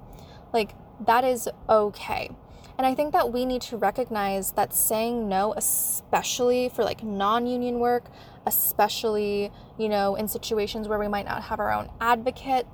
like 0.52 0.74
that 1.06 1.24
is 1.24 1.48
okay. 1.68 2.30
And 2.76 2.86
I 2.86 2.94
think 2.94 3.12
that 3.12 3.32
we 3.32 3.44
need 3.44 3.62
to 3.62 3.76
recognize 3.76 4.52
that 4.52 4.74
saying 4.74 5.28
no, 5.28 5.54
especially 5.56 6.68
for 6.68 6.82
like 6.82 7.02
non 7.02 7.46
union 7.46 7.78
work, 7.78 8.06
especially, 8.46 9.52
you 9.78 9.88
know, 9.88 10.16
in 10.16 10.26
situations 10.26 10.88
where 10.88 10.98
we 10.98 11.08
might 11.08 11.24
not 11.24 11.44
have 11.44 11.60
our 11.60 11.72
own 11.72 11.88
advocate, 12.00 12.66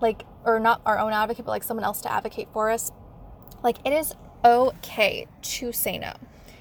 like 0.00 0.24
or 0.44 0.60
not 0.60 0.80
our 0.84 0.98
own 0.98 1.12
advocate 1.12 1.44
but 1.44 1.50
like 1.50 1.62
someone 1.62 1.84
else 1.84 2.00
to 2.00 2.12
advocate 2.12 2.48
for 2.52 2.70
us 2.70 2.92
like 3.62 3.78
it 3.84 3.92
is 3.92 4.14
okay 4.44 5.26
to 5.40 5.72
say 5.72 5.98
no. 5.98 6.12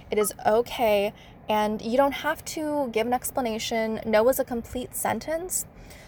It 0.09 0.17
is 0.17 0.33
okay 0.45 1.13
and 1.49 1.81
you 1.81 1.97
don't 1.97 2.13
have 2.13 2.43
to 2.45 2.89
give 2.93 3.05
an 3.05 3.13
explanation. 3.13 3.99
No 4.05 4.27
is 4.29 4.39
a 4.39 4.45
complete 4.45 4.95
sentence. 4.95 5.65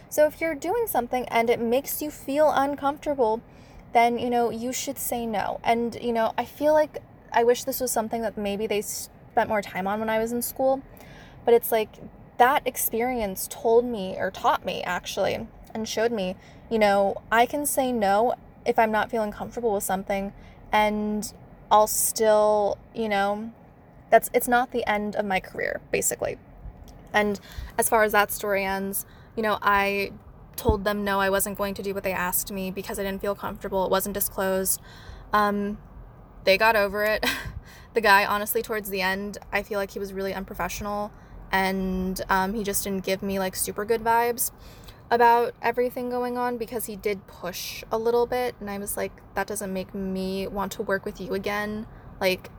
So 0.09 0.25
if 0.25 0.39
you're 0.39 0.55
doing 0.55 0.88
something 0.88 1.25
and 1.27 1.49
it 1.49 1.59
makes 1.59 2.01
you 2.01 2.09
feel 2.09 2.49
uncomfortable 2.49 3.41
then 3.93 4.17
you 4.17 4.29
know 4.29 4.49
you 4.49 4.73
should 4.73 4.97
say 4.97 5.25
no. 5.25 5.59
And 5.63 5.97
you 6.01 6.13
know 6.13 6.33
i 6.38 6.45
feel 6.45 6.73
like 6.73 7.01
i 7.31 7.43
wish 7.43 7.63
this 7.63 7.79
was 7.81 7.91
something 7.91 8.21
that 8.21 8.38
maybe 8.38 8.67
they 8.67 8.81
spent 8.81 9.49
more 9.49 9.61
time 9.61 9.88
on 9.88 9.99
when 9.99 10.09
i 10.09 10.19
was 10.19 10.31
in 10.31 10.41
school 10.41 10.81
but 11.43 11.53
it's 11.53 11.71
like 11.71 11.89
that 12.38 12.65
experience 12.65 13.47
told 13.49 13.83
me 13.85 14.15
or 14.17 14.31
taught 14.31 14.65
me 14.65 14.81
actually 14.83 15.47
and 15.75 15.88
showed 15.88 16.11
me, 16.11 16.35
you 16.71 16.79
know, 16.79 17.21
I 17.31 17.45
can 17.45 17.67
say 17.67 17.91
no 17.91 18.33
if 18.65 18.79
I'm 18.79 18.91
not 18.91 19.11
feeling 19.11 19.31
comfortable 19.31 19.73
with 19.73 19.83
something 19.83 20.33
and 20.71 21.31
I'll 21.69 21.85
still, 21.85 22.79
you 22.95 23.09
know, 23.09 23.51
that's 24.09 24.31
it's 24.33 24.47
not 24.47 24.71
the 24.71 24.89
end 24.89 25.15
of 25.15 25.25
my 25.25 25.39
career 25.39 25.81
basically. 25.91 26.38
And 27.13 27.39
as 27.77 27.88
far 27.88 28.03
as 28.03 28.13
that 28.13 28.31
story 28.31 28.63
ends, 28.63 29.05
you 29.35 29.43
know, 29.43 29.59
I 29.61 30.13
told 30.55 30.85
them 30.85 31.03
no, 31.03 31.19
I 31.19 31.29
wasn't 31.29 31.57
going 31.57 31.73
to 31.75 31.83
do 31.83 31.93
what 31.93 32.03
they 32.03 32.13
asked 32.13 32.51
me 32.51 32.71
because 32.71 32.97
I 32.97 33.03
didn't 33.03 33.21
feel 33.21 33.35
comfortable. 33.35 33.85
It 33.85 33.91
wasn't 33.91 34.13
disclosed. 34.13 34.81
Um, 35.33 35.77
they 36.45 36.57
got 36.57 36.75
over 36.75 37.03
it. 37.03 37.25
the 37.93 38.01
guy, 38.01 38.25
honestly, 38.25 38.61
towards 38.61 38.89
the 38.89 39.01
end, 39.01 39.38
I 39.51 39.63
feel 39.63 39.79
like 39.79 39.91
he 39.91 39.99
was 39.99 40.13
really 40.13 40.33
unprofessional 40.33 41.11
and 41.51 42.21
um, 42.29 42.53
he 42.53 42.63
just 42.63 42.83
didn't 42.83 43.05
give 43.05 43.21
me 43.21 43.39
like 43.39 43.55
super 43.55 43.85
good 43.85 44.03
vibes 44.03 44.51
about 45.12 45.54
everything 45.62 46.10
going 46.10 46.38
on 46.38 46.58
because 46.58 46.86
he 46.86 46.96
did 46.96 47.28
push 47.28 47.84
a 47.91 47.98
little 47.98 48.26
bit 48.26 48.56
and 48.60 48.70
I 48.70 48.78
was 48.78 48.98
like 48.98 49.12
that 49.36 49.48
doesn't 49.48 49.72
make 49.72 49.94
me 49.94 50.48
want 50.48 50.72
to 50.74 50.82
work 50.82 51.06
with 51.06 51.22
you 51.22 51.34
again. 51.34 51.86
Like 52.20 52.50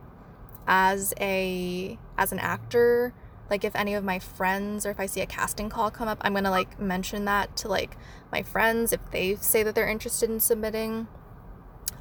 as 0.67 1.13
a 1.19 1.97
as 2.17 2.31
an 2.31 2.39
actor 2.39 3.13
like 3.49 3.63
if 3.63 3.75
any 3.75 3.93
of 3.93 4.03
my 4.03 4.19
friends 4.19 4.85
or 4.85 4.91
if 4.91 4.99
I 4.99 5.05
see 5.05 5.21
a 5.21 5.25
casting 5.25 5.69
call 5.69 5.89
come 5.91 6.07
up 6.07 6.17
I'm 6.21 6.33
going 6.33 6.43
to 6.43 6.49
like 6.49 6.79
mention 6.79 7.25
that 7.25 7.55
to 7.57 7.67
like 7.67 7.97
my 8.31 8.43
friends 8.43 8.91
if 8.91 8.99
they 9.11 9.35
say 9.35 9.63
that 9.63 9.75
they're 9.75 9.87
interested 9.87 10.29
in 10.29 10.39
submitting. 10.39 11.07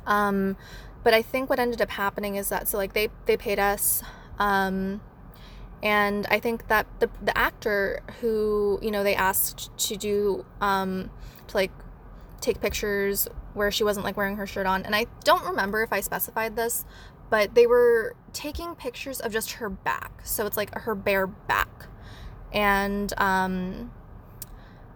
Um 0.06 0.56
but 1.02 1.14
I 1.14 1.22
think 1.22 1.48
what 1.48 1.60
ended 1.60 1.80
up 1.80 1.90
happening 1.90 2.36
is 2.36 2.48
that 2.48 2.68
so 2.68 2.76
like 2.76 2.92
they 2.92 3.08
they 3.26 3.36
paid 3.36 3.58
us 3.58 4.02
um 4.38 5.00
And 5.82 6.26
I 6.30 6.40
think 6.40 6.68
that 6.68 6.86
the, 7.00 7.10
the 7.22 7.36
actor 7.36 8.00
who, 8.20 8.78
you 8.82 8.90
know, 8.90 9.04
they 9.04 9.14
asked 9.14 9.76
to 9.88 9.96
do, 9.96 10.44
um, 10.60 11.10
to 11.48 11.56
like 11.56 11.70
take 12.40 12.60
pictures 12.60 13.28
where 13.54 13.70
she 13.70 13.84
wasn't 13.84 14.04
like 14.04 14.16
wearing 14.16 14.36
her 14.36 14.46
shirt 14.46 14.66
on. 14.66 14.84
And 14.84 14.96
I 14.96 15.06
don't 15.24 15.44
remember 15.44 15.82
if 15.82 15.92
I 15.92 16.00
specified 16.00 16.56
this, 16.56 16.84
but 17.30 17.54
they 17.54 17.66
were 17.66 18.16
taking 18.32 18.74
pictures 18.74 19.20
of 19.20 19.32
just 19.32 19.52
her 19.52 19.68
back. 19.68 20.22
So 20.24 20.46
it's 20.46 20.56
like 20.56 20.74
her 20.74 20.94
bare 20.94 21.26
back. 21.26 21.86
And, 22.52 23.12
um, 23.18 23.92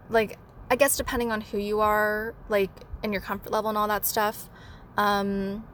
like, 0.09 0.39
I 0.71 0.77
guess 0.77 0.97
depending 0.97 1.31
on 1.31 1.41
who 1.41 1.59
you 1.59 1.81
are, 1.81 2.35
like, 2.49 2.71
and 3.03 3.13
your 3.13 3.23
comfort 3.23 3.53
level 3.53 3.69
and 3.69 3.79
all 3.79 3.89
that 3.89 4.07
stuff. 4.07 4.49
Um, 4.97 5.65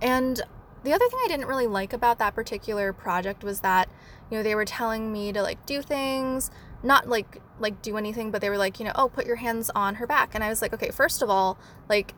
and 0.00 0.40
the 0.82 0.92
other 0.92 1.08
thing 1.08 1.18
I 1.24 1.28
didn't 1.28 1.46
really 1.46 1.66
like 1.66 1.92
about 1.92 2.18
that 2.18 2.34
particular 2.34 2.92
project 2.92 3.44
was 3.44 3.60
that, 3.60 3.88
you 4.32 4.38
know, 4.38 4.42
they 4.42 4.54
were 4.54 4.64
telling 4.64 5.12
me 5.12 5.30
to 5.30 5.42
like 5.42 5.66
do 5.66 5.82
things, 5.82 6.50
not 6.82 7.06
like 7.06 7.42
like 7.58 7.82
do 7.82 7.98
anything, 7.98 8.30
but 8.30 8.40
they 8.40 8.48
were 8.48 8.56
like, 8.56 8.80
you 8.80 8.86
know, 8.86 8.92
oh, 8.94 9.10
put 9.10 9.26
your 9.26 9.36
hands 9.36 9.70
on 9.74 9.96
her 9.96 10.06
back. 10.06 10.34
And 10.34 10.42
I 10.42 10.48
was 10.48 10.62
like, 10.62 10.72
okay, 10.72 10.88
first 10.90 11.20
of 11.20 11.28
all, 11.28 11.58
like, 11.86 12.14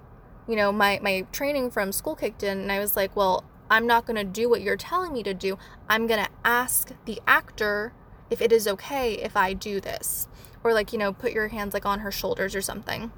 you 0.47 0.55
know, 0.55 0.71
my 0.71 1.01
my 1.03 1.27
training 1.33 1.73
from 1.73 1.91
school 1.91 2.15
kicked 2.15 2.45
in 2.45 2.61
and 2.61 2.71
I 2.71 2.79
was 2.79 2.95
like, 2.95 3.17
well, 3.17 3.43
I'm 3.69 3.85
not 3.85 4.07
going 4.07 4.15
to 4.15 4.23
do 4.23 4.49
what 4.49 4.63
you're 4.63 4.77
telling 4.77 5.13
me 5.13 5.25
to 5.25 5.35
do. 5.35 5.59
I'm 5.89 6.07
going 6.07 6.25
to 6.25 6.31
ask 6.45 6.93
the 7.05 7.21
actor 7.27 7.93
if 8.31 8.41
it 8.41 8.53
is 8.53 8.69
okay 8.69 9.15
if 9.15 9.37
I 9.37 9.53
do 9.53 9.81
this. 9.81 10.29
Or 10.63 10.73
like, 10.73 10.93
you 10.93 11.01
know, 11.01 11.13
put 11.13 11.33
your 11.33 11.49
hands 11.49 11.75
like 11.75 11.85
on 11.85 11.99
her 11.99 12.13
shoulders 12.13 12.55
or 12.55 12.63
something. 12.63 13.11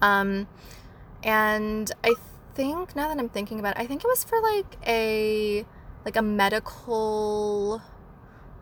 Um 0.00 0.48
and 1.22 1.92
I 2.02 2.14
think 2.54 2.96
now 2.96 3.08
that 3.08 3.18
I'm 3.18 3.28
thinking 3.28 3.60
about 3.60 3.76
it, 3.76 3.82
I 3.82 3.86
think 3.86 4.02
it 4.02 4.08
was 4.08 4.24
for 4.24 4.40
like 4.40 4.78
a 4.86 5.66
like 6.04 6.16
a 6.16 6.22
medical 6.22 7.82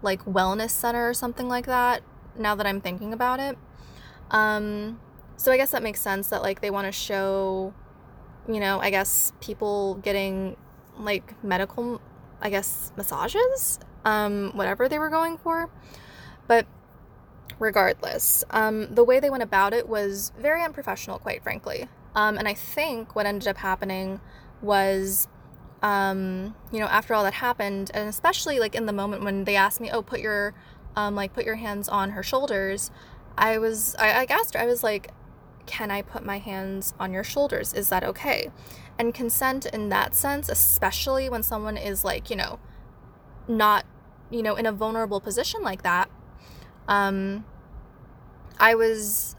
like 0.03 0.25
wellness 0.25 0.71
center 0.71 1.09
or 1.09 1.15
something 1.15 1.49
like 1.49 1.67
that. 1.67 2.03
Now 2.37 2.55
that 2.55 2.67
I'm 2.67 2.81
thinking 2.81 3.13
about 3.13 3.41
it. 3.41 3.57
Um 4.31 5.01
so 5.37 5.53
I 5.53 5.57
guess 5.57 5.71
that 5.71 5.83
makes 5.83 6.01
sense 6.01 6.29
that 6.29 6.43
like 6.43 6.61
they 6.61 6.71
want 6.71 6.87
to 6.87 6.93
show 6.93 7.73
you 8.49 8.61
know, 8.61 8.81
I 8.81 8.91
guess 8.91 9.33
people 9.41 9.97
getting 9.97 10.57
like 10.99 11.43
medical 11.45 12.01
I 12.41 12.51
guess 12.51 12.93
massages, 12.97 13.79
um 14.05 14.53
whatever 14.55 14.89
they 14.89 14.99
were 14.99 15.11
going 15.11 15.39
for. 15.39 15.71
But 16.47 16.67
regardless, 17.59 18.45
um 18.51 18.95
the 18.95 19.05
way 19.05 19.21
they 19.21 19.31
went 19.31 19.43
about 19.43 19.73
it 19.73 19.89
was 19.89 20.33
very 20.39 20.63
unprofessional 20.63 21.19
quite 21.19 21.43
frankly. 21.43 21.89
Um, 22.15 22.37
and 22.37 22.49
I 22.49 22.55
think 22.55 23.15
what 23.15 23.27
ended 23.27 23.47
up 23.47 23.59
happening 23.59 24.21
was, 24.61 25.29
um, 25.83 26.55
you 26.73 26.81
know, 26.81 26.87
after 26.87 27.15
all 27.15 27.23
that 27.25 27.35
happened, 27.35 27.91
and 27.95 28.09
especially 28.09 28.59
like 28.59 28.75
in 28.75 28.87
the 28.87 28.93
moment 28.93 29.23
when 29.23 29.45
they 29.45 29.57
asked 29.57 29.81
me, 29.81 29.91
"Oh, 29.91 30.03
put 30.03 30.21
your, 30.21 30.55
um, 30.97 31.15
like 31.15 31.33
put 31.33 31.45
your 31.45 31.57
hands 31.57 31.89
on 31.89 32.11
her 32.11 32.23
shoulders," 32.23 32.91
I 33.37 33.59
was, 33.59 33.95
I, 33.99 34.11
I 34.11 34.27
asked 34.29 34.55
her, 34.55 34.61
I 34.61 34.67
was 34.67 34.83
like, 34.83 35.11
"Can 35.67 35.91
I 35.91 36.03
put 36.03 36.25
my 36.25 36.39
hands 36.39 36.95
on 36.99 37.13
your 37.13 37.25
shoulders? 37.25 37.73
Is 37.73 37.89
that 37.91 38.03
okay?" 38.05 38.51
And 38.99 39.15
consent 39.15 39.67
in 39.67 39.89
that 39.91 40.15
sense, 40.15 40.49
especially 40.49 41.29
when 41.29 41.43
someone 41.45 41.77
is 41.77 42.05
like, 42.05 42.31
you 42.31 42.37
know, 42.37 42.59
not, 43.47 43.87
you 44.31 44.43
know, 44.43 44.57
in 44.57 44.67
a 44.67 44.73
vulnerable 44.73 45.21
position 45.21 45.63
like 45.63 45.83
that, 45.83 46.11
um, 46.89 47.45
I 48.59 48.75
was 48.75 49.37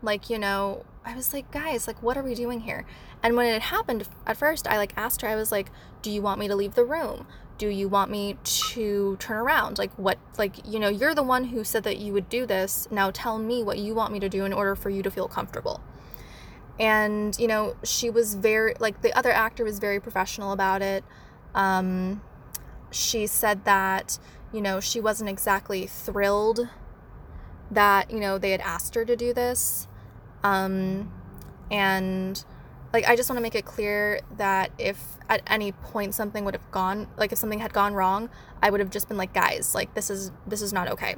like, 0.00 0.30
you 0.30 0.38
know, 0.38 0.84
I 1.04 1.14
was 1.14 1.32
like, 1.32 1.50
guys, 1.50 1.86
like, 1.86 2.02
what 2.02 2.16
are 2.16 2.22
we 2.22 2.34
doing 2.34 2.60
here? 2.60 2.86
And 3.22 3.36
when 3.36 3.46
it 3.46 3.62
happened, 3.62 4.08
at 4.26 4.36
first, 4.36 4.66
I 4.66 4.76
like 4.76 4.92
asked 4.96 5.22
her, 5.22 5.28
I 5.28 5.36
was 5.36 5.52
like, 5.52 5.70
do 6.02 6.10
you 6.10 6.22
want 6.22 6.40
me 6.40 6.48
to 6.48 6.56
leave 6.56 6.74
the 6.74 6.84
room? 6.84 7.26
Do 7.58 7.68
you 7.68 7.88
want 7.88 8.10
me 8.10 8.36
to 8.42 9.16
turn 9.20 9.36
around? 9.36 9.78
Like, 9.78 9.92
what, 9.92 10.18
like, 10.36 10.66
you 10.66 10.80
know, 10.80 10.88
you're 10.88 11.14
the 11.14 11.22
one 11.22 11.44
who 11.44 11.62
said 11.62 11.84
that 11.84 11.98
you 11.98 12.12
would 12.12 12.28
do 12.28 12.44
this. 12.46 12.88
Now 12.90 13.10
tell 13.12 13.38
me 13.38 13.62
what 13.62 13.78
you 13.78 13.94
want 13.94 14.12
me 14.12 14.18
to 14.20 14.28
do 14.28 14.44
in 14.44 14.52
order 14.52 14.74
for 14.74 14.90
you 14.90 15.02
to 15.04 15.10
feel 15.10 15.28
comfortable. 15.28 15.80
And, 16.80 17.38
you 17.38 17.46
know, 17.46 17.76
she 17.84 18.10
was 18.10 18.34
very, 18.34 18.74
like, 18.80 19.02
the 19.02 19.16
other 19.16 19.30
actor 19.30 19.62
was 19.62 19.78
very 19.78 20.00
professional 20.00 20.52
about 20.52 20.82
it. 20.82 21.04
Um, 21.54 22.22
she 22.90 23.26
said 23.28 23.64
that, 23.64 24.18
you 24.52 24.60
know, 24.60 24.80
she 24.80 25.00
wasn't 25.00 25.30
exactly 25.30 25.86
thrilled 25.86 26.68
that, 27.70 28.10
you 28.10 28.18
know, 28.18 28.38
they 28.38 28.50
had 28.50 28.60
asked 28.60 28.94
her 28.94 29.04
to 29.04 29.14
do 29.14 29.32
this 29.32 29.86
um, 30.42 31.12
and 31.70 32.44
like 32.92 33.08
I 33.08 33.16
just 33.16 33.28
want 33.30 33.38
to 33.38 33.42
make 33.42 33.54
it 33.54 33.64
clear 33.64 34.20
that 34.36 34.70
if 34.78 34.98
at 35.28 35.42
any 35.46 35.72
point 35.72 36.14
something 36.14 36.44
would 36.44 36.54
have 36.54 36.70
gone 36.70 37.08
like 37.16 37.32
if 37.32 37.38
something 37.38 37.60
had 37.60 37.72
gone 37.72 37.94
wrong, 37.94 38.28
I 38.62 38.70
would 38.70 38.80
have 38.80 38.90
just 38.90 39.08
been 39.08 39.16
like, 39.16 39.32
guys, 39.32 39.74
like 39.74 39.94
this 39.94 40.10
is 40.10 40.30
this 40.46 40.62
is 40.62 40.72
not 40.72 40.88
okay. 40.90 41.16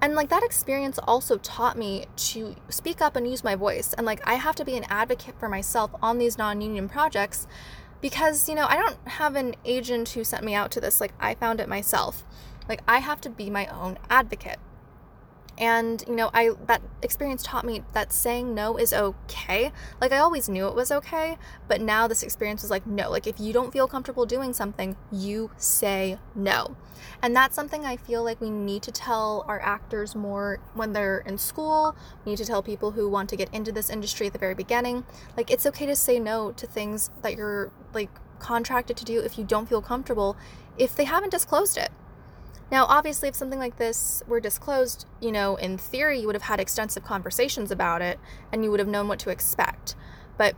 And 0.00 0.14
like 0.14 0.28
that 0.28 0.42
experience 0.42 0.98
also 0.98 1.38
taught 1.38 1.78
me 1.78 2.06
to 2.16 2.56
speak 2.68 3.00
up 3.00 3.16
and 3.16 3.28
use 3.28 3.44
my 3.44 3.54
voice. 3.54 3.94
And 3.94 4.04
like 4.04 4.26
I 4.26 4.34
have 4.34 4.54
to 4.56 4.64
be 4.64 4.76
an 4.76 4.84
advocate 4.88 5.38
for 5.38 5.48
myself 5.48 5.92
on 6.02 6.18
these 6.18 6.36
non-union 6.36 6.88
projects 6.88 7.46
because, 8.00 8.48
you 8.48 8.54
know, 8.54 8.66
I 8.68 8.76
don't 8.76 8.98
have 9.06 9.34
an 9.34 9.54
agent 9.64 10.10
who 10.10 10.24
sent 10.24 10.44
me 10.44 10.54
out 10.54 10.70
to 10.72 10.80
this. 10.80 11.00
Like 11.00 11.14
I 11.20 11.34
found 11.34 11.60
it 11.60 11.68
myself. 11.68 12.24
Like 12.68 12.82
I 12.88 12.98
have 12.98 13.20
to 13.22 13.30
be 13.30 13.50
my 13.50 13.66
own 13.66 13.98
advocate 14.10 14.58
and 15.58 16.04
you 16.08 16.16
know 16.16 16.30
i 16.34 16.50
that 16.66 16.82
experience 17.02 17.42
taught 17.42 17.64
me 17.64 17.82
that 17.92 18.12
saying 18.12 18.54
no 18.54 18.76
is 18.76 18.92
okay. 18.92 19.72
Like 20.00 20.12
i 20.12 20.18
always 20.18 20.48
knew 20.48 20.66
it 20.68 20.74
was 20.74 20.90
okay 20.90 21.36
but 21.68 21.80
now 21.80 22.08
this 22.08 22.22
experience 22.22 22.62
was 22.62 22.70
like 22.70 22.86
no 22.86 23.10
like 23.10 23.26
if 23.26 23.38
you 23.38 23.52
don't 23.52 23.72
feel 23.72 23.86
comfortable 23.86 24.26
doing 24.26 24.52
something 24.52 24.96
you 25.12 25.50
say 25.56 26.18
no. 26.34 26.76
And 27.22 27.34
that's 27.34 27.54
something 27.54 27.84
i 27.84 27.96
feel 27.96 28.24
like 28.24 28.40
we 28.40 28.50
need 28.50 28.82
to 28.82 28.92
tell 28.92 29.44
our 29.48 29.60
actors 29.60 30.14
more 30.14 30.58
when 30.74 30.92
they're 30.92 31.18
in 31.18 31.38
school. 31.38 31.96
We 32.24 32.32
need 32.32 32.38
to 32.38 32.44
tell 32.44 32.62
people 32.62 32.92
who 32.92 33.08
want 33.08 33.28
to 33.30 33.36
get 33.36 33.52
into 33.54 33.72
this 33.72 33.90
industry 33.90 34.26
at 34.26 34.32
the 34.32 34.38
very 34.38 34.54
beginning. 34.54 35.04
Like 35.36 35.50
it's 35.50 35.66
okay 35.66 35.86
to 35.86 35.96
say 35.96 36.18
no 36.18 36.52
to 36.52 36.66
things 36.66 37.10
that 37.22 37.36
you're 37.36 37.70
like 37.92 38.10
contracted 38.38 38.96
to 38.96 39.04
do 39.04 39.20
if 39.20 39.38
you 39.38 39.44
don't 39.44 39.68
feel 39.68 39.80
comfortable 39.80 40.36
if 40.76 40.96
they 40.96 41.04
haven't 41.04 41.30
disclosed 41.30 41.78
it 41.78 41.90
now, 42.70 42.86
obviously, 42.86 43.28
if 43.28 43.34
something 43.34 43.58
like 43.58 43.76
this 43.76 44.22
were 44.26 44.40
disclosed, 44.40 45.06
you 45.20 45.30
know, 45.30 45.56
in 45.56 45.78
theory, 45.78 46.20
you 46.20 46.26
would 46.26 46.34
have 46.34 46.44
had 46.44 46.60
extensive 46.60 47.04
conversations 47.04 47.70
about 47.70 48.02
it 48.02 48.18
and 48.52 48.64
you 48.64 48.70
would 48.70 48.80
have 48.80 48.88
known 48.88 49.08
what 49.08 49.18
to 49.20 49.30
expect. 49.30 49.94
But 50.36 50.56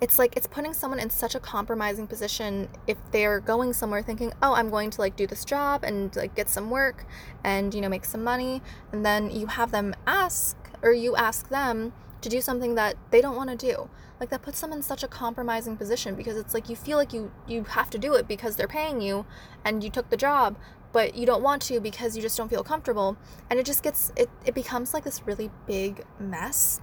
it's 0.00 0.18
like 0.18 0.36
it's 0.36 0.46
putting 0.46 0.72
someone 0.72 1.00
in 1.00 1.10
such 1.10 1.34
a 1.34 1.40
compromising 1.40 2.06
position 2.06 2.68
if 2.86 2.96
they're 3.10 3.40
going 3.40 3.72
somewhere 3.72 4.02
thinking, 4.02 4.32
"Oh, 4.40 4.54
I'm 4.54 4.70
going 4.70 4.90
to 4.90 5.00
like 5.00 5.16
do 5.16 5.26
this 5.26 5.44
job 5.44 5.82
and 5.82 6.14
like 6.14 6.34
get 6.36 6.48
some 6.48 6.70
work 6.70 7.04
and 7.42 7.74
you 7.74 7.80
know 7.80 7.88
make 7.88 8.04
some 8.04 8.22
money." 8.22 8.62
And 8.92 9.04
then 9.04 9.30
you 9.30 9.46
have 9.48 9.72
them 9.72 9.96
ask 10.06 10.56
or 10.82 10.92
you 10.92 11.16
ask 11.16 11.48
them 11.48 11.92
to 12.20 12.28
do 12.28 12.40
something 12.40 12.74
that 12.74 12.96
they 13.10 13.20
don't 13.20 13.36
want 13.36 13.50
to 13.50 13.56
do. 13.56 13.88
Like 14.20 14.30
that 14.30 14.42
puts 14.42 14.60
them 14.60 14.72
in 14.72 14.82
such 14.82 15.02
a 15.02 15.08
compromising 15.08 15.76
position 15.76 16.14
because 16.14 16.36
it's 16.36 16.52
like 16.52 16.68
you 16.68 16.76
feel 16.76 16.98
like 16.98 17.12
you 17.12 17.30
you 17.46 17.64
have 17.64 17.90
to 17.90 17.98
do 17.98 18.14
it 18.14 18.26
because 18.26 18.56
they're 18.56 18.68
paying 18.68 19.00
you 19.00 19.26
and 19.64 19.82
you 19.84 19.90
took 19.90 20.10
the 20.10 20.16
job, 20.16 20.56
but 20.92 21.14
you 21.14 21.26
don't 21.26 21.42
want 21.42 21.62
to 21.62 21.80
because 21.80 22.16
you 22.16 22.22
just 22.22 22.36
don't 22.36 22.48
feel 22.48 22.64
comfortable. 22.64 23.16
And 23.50 23.58
it 23.58 23.66
just 23.66 23.82
gets 23.82 24.12
it, 24.16 24.30
it 24.44 24.54
becomes 24.54 24.94
like 24.94 25.04
this 25.04 25.26
really 25.26 25.50
big 25.66 26.04
mess. 26.18 26.80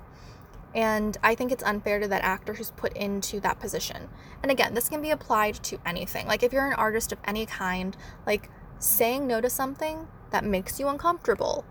And 0.74 1.18
i 1.24 1.36
think 1.36 1.54
it's 1.54 1.64
unfair 1.64 2.00
to 2.00 2.08
that 2.10 2.24
actor 2.24 2.54
who's 2.54 2.72
put 2.72 2.96
into 2.98 3.40
that 3.42 3.60
position. 3.60 4.10
And 4.44 4.52
again 4.52 4.74
this 4.74 4.90
can 4.90 5.02
be 5.02 5.10
applied 5.12 5.56
to 5.64 5.80
anything. 5.86 6.28
Like 6.28 6.44
if 6.44 6.54
you're 6.54 6.68
an 6.68 6.74
artist 6.74 7.12
of 7.12 7.20
any 7.26 7.46
kind 7.46 7.96
like 8.26 8.50
saying 8.80 9.26
no 9.26 9.42
to 9.42 9.50
something 9.50 10.08
that 10.32 10.44
makes 10.44 10.80
you 10.80 10.88
uncomfortable 10.88 11.66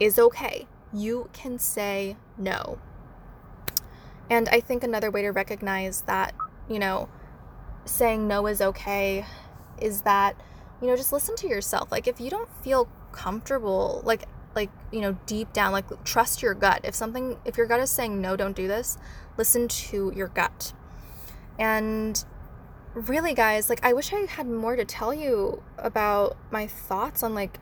is 0.00 0.18
okay. 0.18 0.66
You 0.92 1.30
can 1.32 1.58
say 1.58 2.16
no. 2.36 2.78
And 4.28 4.48
i 4.50 4.60
think 4.60 4.84
another 4.84 5.10
way 5.10 5.22
to 5.22 5.30
recognize 5.30 6.02
that 6.02 6.34
you 6.68 6.78
know 6.78 7.08
saying 7.86 8.28
no 8.28 8.46
is 8.46 8.60
okay 8.60 9.24
is 9.80 10.02
that 10.02 10.36
you 10.80 10.86
know, 10.86 10.96
just 10.96 11.12
listen 11.12 11.36
to 11.36 11.48
yourself. 11.48 11.90
Like 11.90 12.06
if 12.06 12.20
you 12.20 12.30
don't 12.30 12.48
feel 12.62 12.88
comfortable, 13.12 14.02
like 14.04 14.26
like, 14.54 14.70
you 14.90 15.00
know, 15.00 15.16
deep 15.26 15.52
down, 15.52 15.72
like 15.72 16.04
trust 16.04 16.42
your 16.42 16.54
gut. 16.54 16.80
If 16.82 16.94
something 16.94 17.38
if 17.44 17.56
your 17.56 17.66
gut 17.66 17.80
is 17.80 17.90
saying 17.90 18.20
no, 18.20 18.36
don't 18.36 18.56
do 18.56 18.66
this, 18.66 18.98
listen 19.36 19.68
to 19.68 20.12
your 20.14 20.28
gut. 20.28 20.72
And 21.58 22.24
really 22.94 23.34
guys, 23.34 23.68
like 23.68 23.84
I 23.84 23.92
wish 23.92 24.12
I 24.12 24.26
had 24.26 24.48
more 24.48 24.76
to 24.76 24.84
tell 24.84 25.12
you 25.12 25.62
about 25.76 26.36
my 26.50 26.66
thoughts 26.66 27.22
on 27.22 27.34
like 27.34 27.60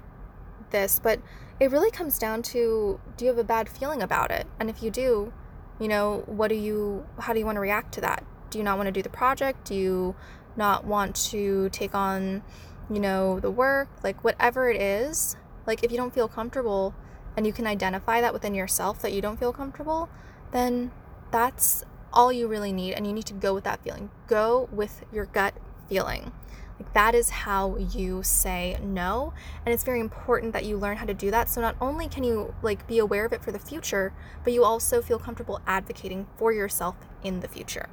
this, 0.70 0.98
but 0.98 1.20
it 1.58 1.70
really 1.70 1.90
comes 1.90 2.18
down 2.18 2.42
to 2.42 3.00
do 3.16 3.24
you 3.24 3.30
have 3.30 3.38
a 3.38 3.44
bad 3.44 3.68
feeling 3.68 4.02
about 4.02 4.30
it? 4.30 4.46
And 4.60 4.70
if 4.70 4.82
you 4.82 4.90
do, 4.90 5.32
you 5.78 5.88
know, 5.88 6.22
what 6.26 6.48
do 6.48 6.54
you 6.54 7.06
how 7.18 7.32
do 7.32 7.38
you 7.38 7.46
want 7.46 7.56
to 7.56 7.60
react 7.60 7.92
to 7.94 8.00
that? 8.02 8.24
Do 8.50 8.58
you 8.58 8.64
not 8.64 8.76
want 8.78 8.86
to 8.86 8.92
do 8.92 9.02
the 9.02 9.08
project? 9.08 9.66
Do 9.66 9.74
you 9.74 10.14
not 10.56 10.84
want 10.84 11.14
to 11.30 11.68
take 11.70 11.94
on 11.94 12.42
you 12.90 13.00
know, 13.00 13.40
the 13.40 13.50
work, 13.50 13.88
like 14.02 14.22
whatever 14.22 14.70
it 14.70 14.80
is, 14.80 15.36
like 15.66 15.82
if 15.82 15.90
you 15.90 15.96
don't 15.96 16.14
feel 16.14 16.28
comfortable 16.28 16.94
and 17.36 17.46
you 17.46 17.52
can 17.52 17.66
identify 17.66 18.20
that 18.20 18.32
within 18.32 18.54
yourself 18.54 19.02
that 19.02 19.12
you 19.12 19.20
don't 19.20 19.38
feel 19.38 19.52
comfortable, 19.52 20.08
then 20.52 20.90
that's 21.30 21.84
all 22.12 22.32
you 22.32 22.48
really 22.48 22.72
need 22.72 22.94
and 22.94 23.06
you 23.06 23.12
need 23.12 23.26
to 23.26 23.34
go 23.34 23.52
with 23.52 23.64
that 23.64 23.82
feeling. 23.82 24.10
Go 24.26 24.68
with 24.72 25.04
your 25.12 25.26
gut 25.26 25.54
feeling. 25.88 26.32
Like 26.78 26.92
that 26.92 27.14
is 27.14 27.30
how 27.30 27.76
you 27.76 28.22
say 28.22 28.78
no, 28.82 29.32
and 29.64 29.72
it's 29.72 29.82
very 29.82 29.98
important 29.98 30.52
that 30.52 30.66
you 30.66 30.76
learn 30.76 30.98
how 30.98 31.06
to 31.06 31.14
do 31.14 31.30
that. 31.30 31.48
So 31.48 31.62
not 31.62 31.74
only 31.80 32.06
can 32.06 32.22
you 32.22 32.54
like 32.62 32.86
be 32.86 32.98
aware 32.98 33.24
of 33.24 33.32
it 33.32 33.42
for 33.42 33.50
the 33.50 33.58
future, 33.58 34.12
but 34.44 34.52
you 34.52 34.62
also 34.62 35.00
feel 35.00 35.18
comfortable 35.18 35.60
advocating 35.66 36.26
for 36.36 36.52
yourself 36.52 36.96
in 37.22 37.40
the 37.40 37.48
future. 37.48 37.88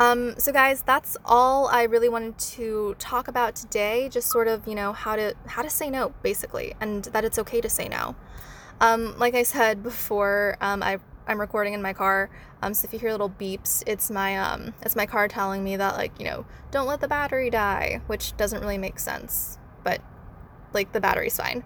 Um, 0.00 0.38
so 0.38 0.52
guys, 0.52 0.82
that's 0.82 1.16
all 1.24 1.66
I 1.66 1.82
really 1.82 2.08
wanted 2.08 2.38
to 2.38 2.94
talk 2.98 3.26
about 3.26 3.56
today. 3.56 4.08
Just 4.08 4.30
sort 4.30 4.46
of, 4.46 4.66
you 4.68 4.74
know, 4.74 4.92
how 4.92 5.16
to 5.16 5.34
how 5.46 5.62
to 5.62 5.70
say 5.70 5.90
no, 5.90 6.14
basically, 6.22 6.74
and 6.80 7.04
that 7.06 7.24
it's 7.24 7.38
okay 7.38 7.60
to 7.60 7.68
say 7.68 7.88
no. 7.88 8.14
Um, 8.80 9.18
like 9.18 9.34
I 9.34 9.42
said 9.42 9.82
before, 9.82 10.56
um, 10.60 10.82
I 10.82 10.98
I'm 11.26 11.40
recording 11.40 11.74
in 11.74 11.82
my 11.82 11.92
car. 11.92 12.30
Um, 12.62 12.74
so 12.74 12.86
if 12.86 12.92
you 12.92 12.98
hear 12.98 13.10
little 13.10 13.30
beeps, 13.30 13.82
it's 13.86 14.10
my 14.10 14.38
um, 14.38 14.72
it's 14.82 14.94
my 14.94 15.06
car 15.06 15.26
telling 15.26 15.64
me 15.64 15.76
that 15.76 15.96
like 15.96 16.12
you 16.18 16.26
know 16.26 16.46
don't 16.70 16.86
let 16.86 17.00
the 17.00 17.08
battery 17.08 17.50
die, 17.50 18.00
which 18.06 18.36
doesn't 18.36 18.60
really 18.60 18.78
make 18.78 19.00
sense, 19.00 19.58
but 19.82 20.00
like 20.72 20.92
the 20.92 21.00
battery's 21.00 21.36
fine. 21.36 21.64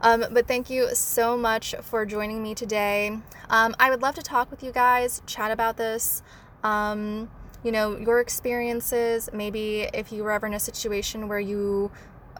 Um, 0.00 0.24
but 0.32 0.46
thank 0.46 0.70
you 0.70 0.94
so 0.94 1.36
much 1.36 1.74
for 1.82 2.06
joining 2.06 2.42
me 2.42 2.54
today. 2.54 3.18
Um, 3.50 3.74
I 3.80 3.90
would 3.90 4.00
love 4.02 4.14
to 4.16 4.22
talk 4.22 4.50
with 4.50 4.62
you 4.62 4.70
guys, 4.70 5.22
chat 5.26 5.50
about 5.50 5.76
this. 5.76 6.22
Um, 6.62 7.30
you 7.62 7.72
know, 7.72 7.96
your 7.96 8.20
experiences. 8.20 9.28
Maybe 9.32 9.88
if 9.92 10.12
you 10.12 10.22
were 10.24 10.32
ever 10.32 10.46
in 10.46 10.54
a 10.54 10.60
situation 10.60 11.28
where 11.28 11.40
you 11.40 11.90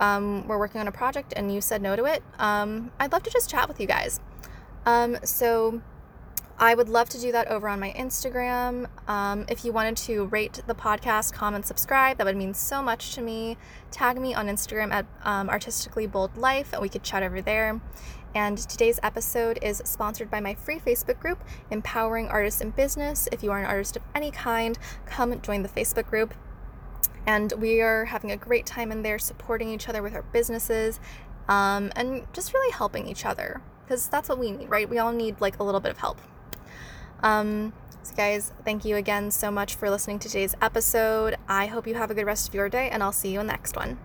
um, 0.00 0.46
were 0.46 0.58
working 0.58 0.80
on 0.80 0.88
a 0.88 0.92
project 0.92 1.32
and 1.36 1.52
you 1.52 1.60
said 1.60 1.82
no 1.82 1.96
to 1.96 2.04
it, 2.04 2.22
um, 2.38 2.90
I'd 3.00 3.12
love 3.12 3.22
to 3.24 3.30
just 3.30 3.50
chat 3.50 3.68
with 3.68 3.80
you 3.80 3.86
guys. 3.86 4.20
Um, 4.86 5.18
so 5.24 5.82
I 6.60 6.74
would 6.74 6.88
love 6.88 7.08
to 7.10 7.20
do 7.20 7.30
that 7.32 7.46
over 7.48 7.68
on 7.68 7.78
my 7.78 7.92
Instagram. 7.92 8.88
Um, 9.06 9.46
if 9.48 9.64
you 9.64 9.72
wanted 9.72 9.96
to 9.98 10.24
rate 10.26 10.60
the 10.66 10.74
podcast, 10.74 11.32
comment, 11.32 11.64
subscribe, 11.66 12.18
that 12.18 12.26
would 12.26 12.36
mean 12.36 12.52
so 12.52 12.82
much 12.82 13.14
to 13.14 13.22
me. 13.22 13.56
Tag 13.92 14.20
me 14.20 14.34
on 14.34 14.48
Instagram 14.48 14.92
at 14.92 15.06
um, 15.22 15.48
Artistically 15.48 16.08
Bold 16.08 16.36
Life, 16.36 16.72
and 16.72 16.82
we 16.82 16.88
could 16.88 17.04
chat 17.04 17.22
over 17.22 17.40
there. 17.40 17.80
And 18.34 18.58
today's 18.58 19.00
episode 19.02 19.58
is 19.62 19.82
sponsored 19.84 20.30
by 20.30 20.40
my 20.40 20.54
free 20.54 20.78
Facebook 20.78 21.18
group, 21.18 21.42
Empowering 21.70 22.28
Artists 22.28 22.60
in 22.60 22.70
Business. 22.70 23.28
If 23.32 23.42
you 23.42 23.50
are 23.50 23.58
an 23.58 23.66
artist 23.66 23.96
of 23.96 24.02
any 24.14 24.30
kind, 24.30 24.78
come 25.06 25.40
join 25.40 25.62
the 25.62 25.68
Facebook 25.68 26.06
group. 26.06 26.34
And 27.26 27.52
we 27.58 27.80
are 27.80 28.06
having 28.06 28.30
a 28.30 28.36
great 28.36 28.66
time 28.66 28.92
in 28.92 29.02
there, 29.02 29.18
supporting 29.18 29.70
each 29.70 29.88
other 29.88 30.02
with 30.02 30.14
our 30.14 30.22
businesses 30.22 31.00
um, 31.48 31.90
and 31.96 32.26
just 32.32 32.52
really 32.52 32.72
helping 32.72 33.08
each 33.08 33.24
other 33.24 33.62
because 33.84 34.08
that's 34.08 34.28
what 34.28 34.38
we 34.38 34.50
need, 34.50 34.68
right? 34.68 34.88
We 34.88 34.98
all 34.98 35.12
need 35.12 35.40
like 35.40 35.58
a 35.58 35.64
little 35.64 35.80
bit 35.80 35.90
of 35.90 35.98
help. 35.98 36.20
Um, 37.22 37.72
so, 38.02 38.14
guys, 38.14 38.52
thank 38.64 38.84
you 38.84 38.96
again 38.96 39.30
so 39.30 39.50
much 39.50 39.74
for 39.74 39.90
listening 39.90 40.18
to 40.20 40.28
today's 40.28 40.54
episode. 40.60 41.36
I 41.48 41.66
hope 41.66 41.86
you 41.86 41.94
have 41.94 42.10
a 42.10 42.14
good 42.14 42.26
rest 42.26 42.48
of 42.48 42.54
your 42.54 42.68
day, 42.68 42.88
and 42.90 43.02
I'll 43.02 43.12
see 43.12 43.32
you 43.32 43.40
in 43.40 43.46
the 43.46 43.52
next 43.52 43.76
one. 43.76 43.98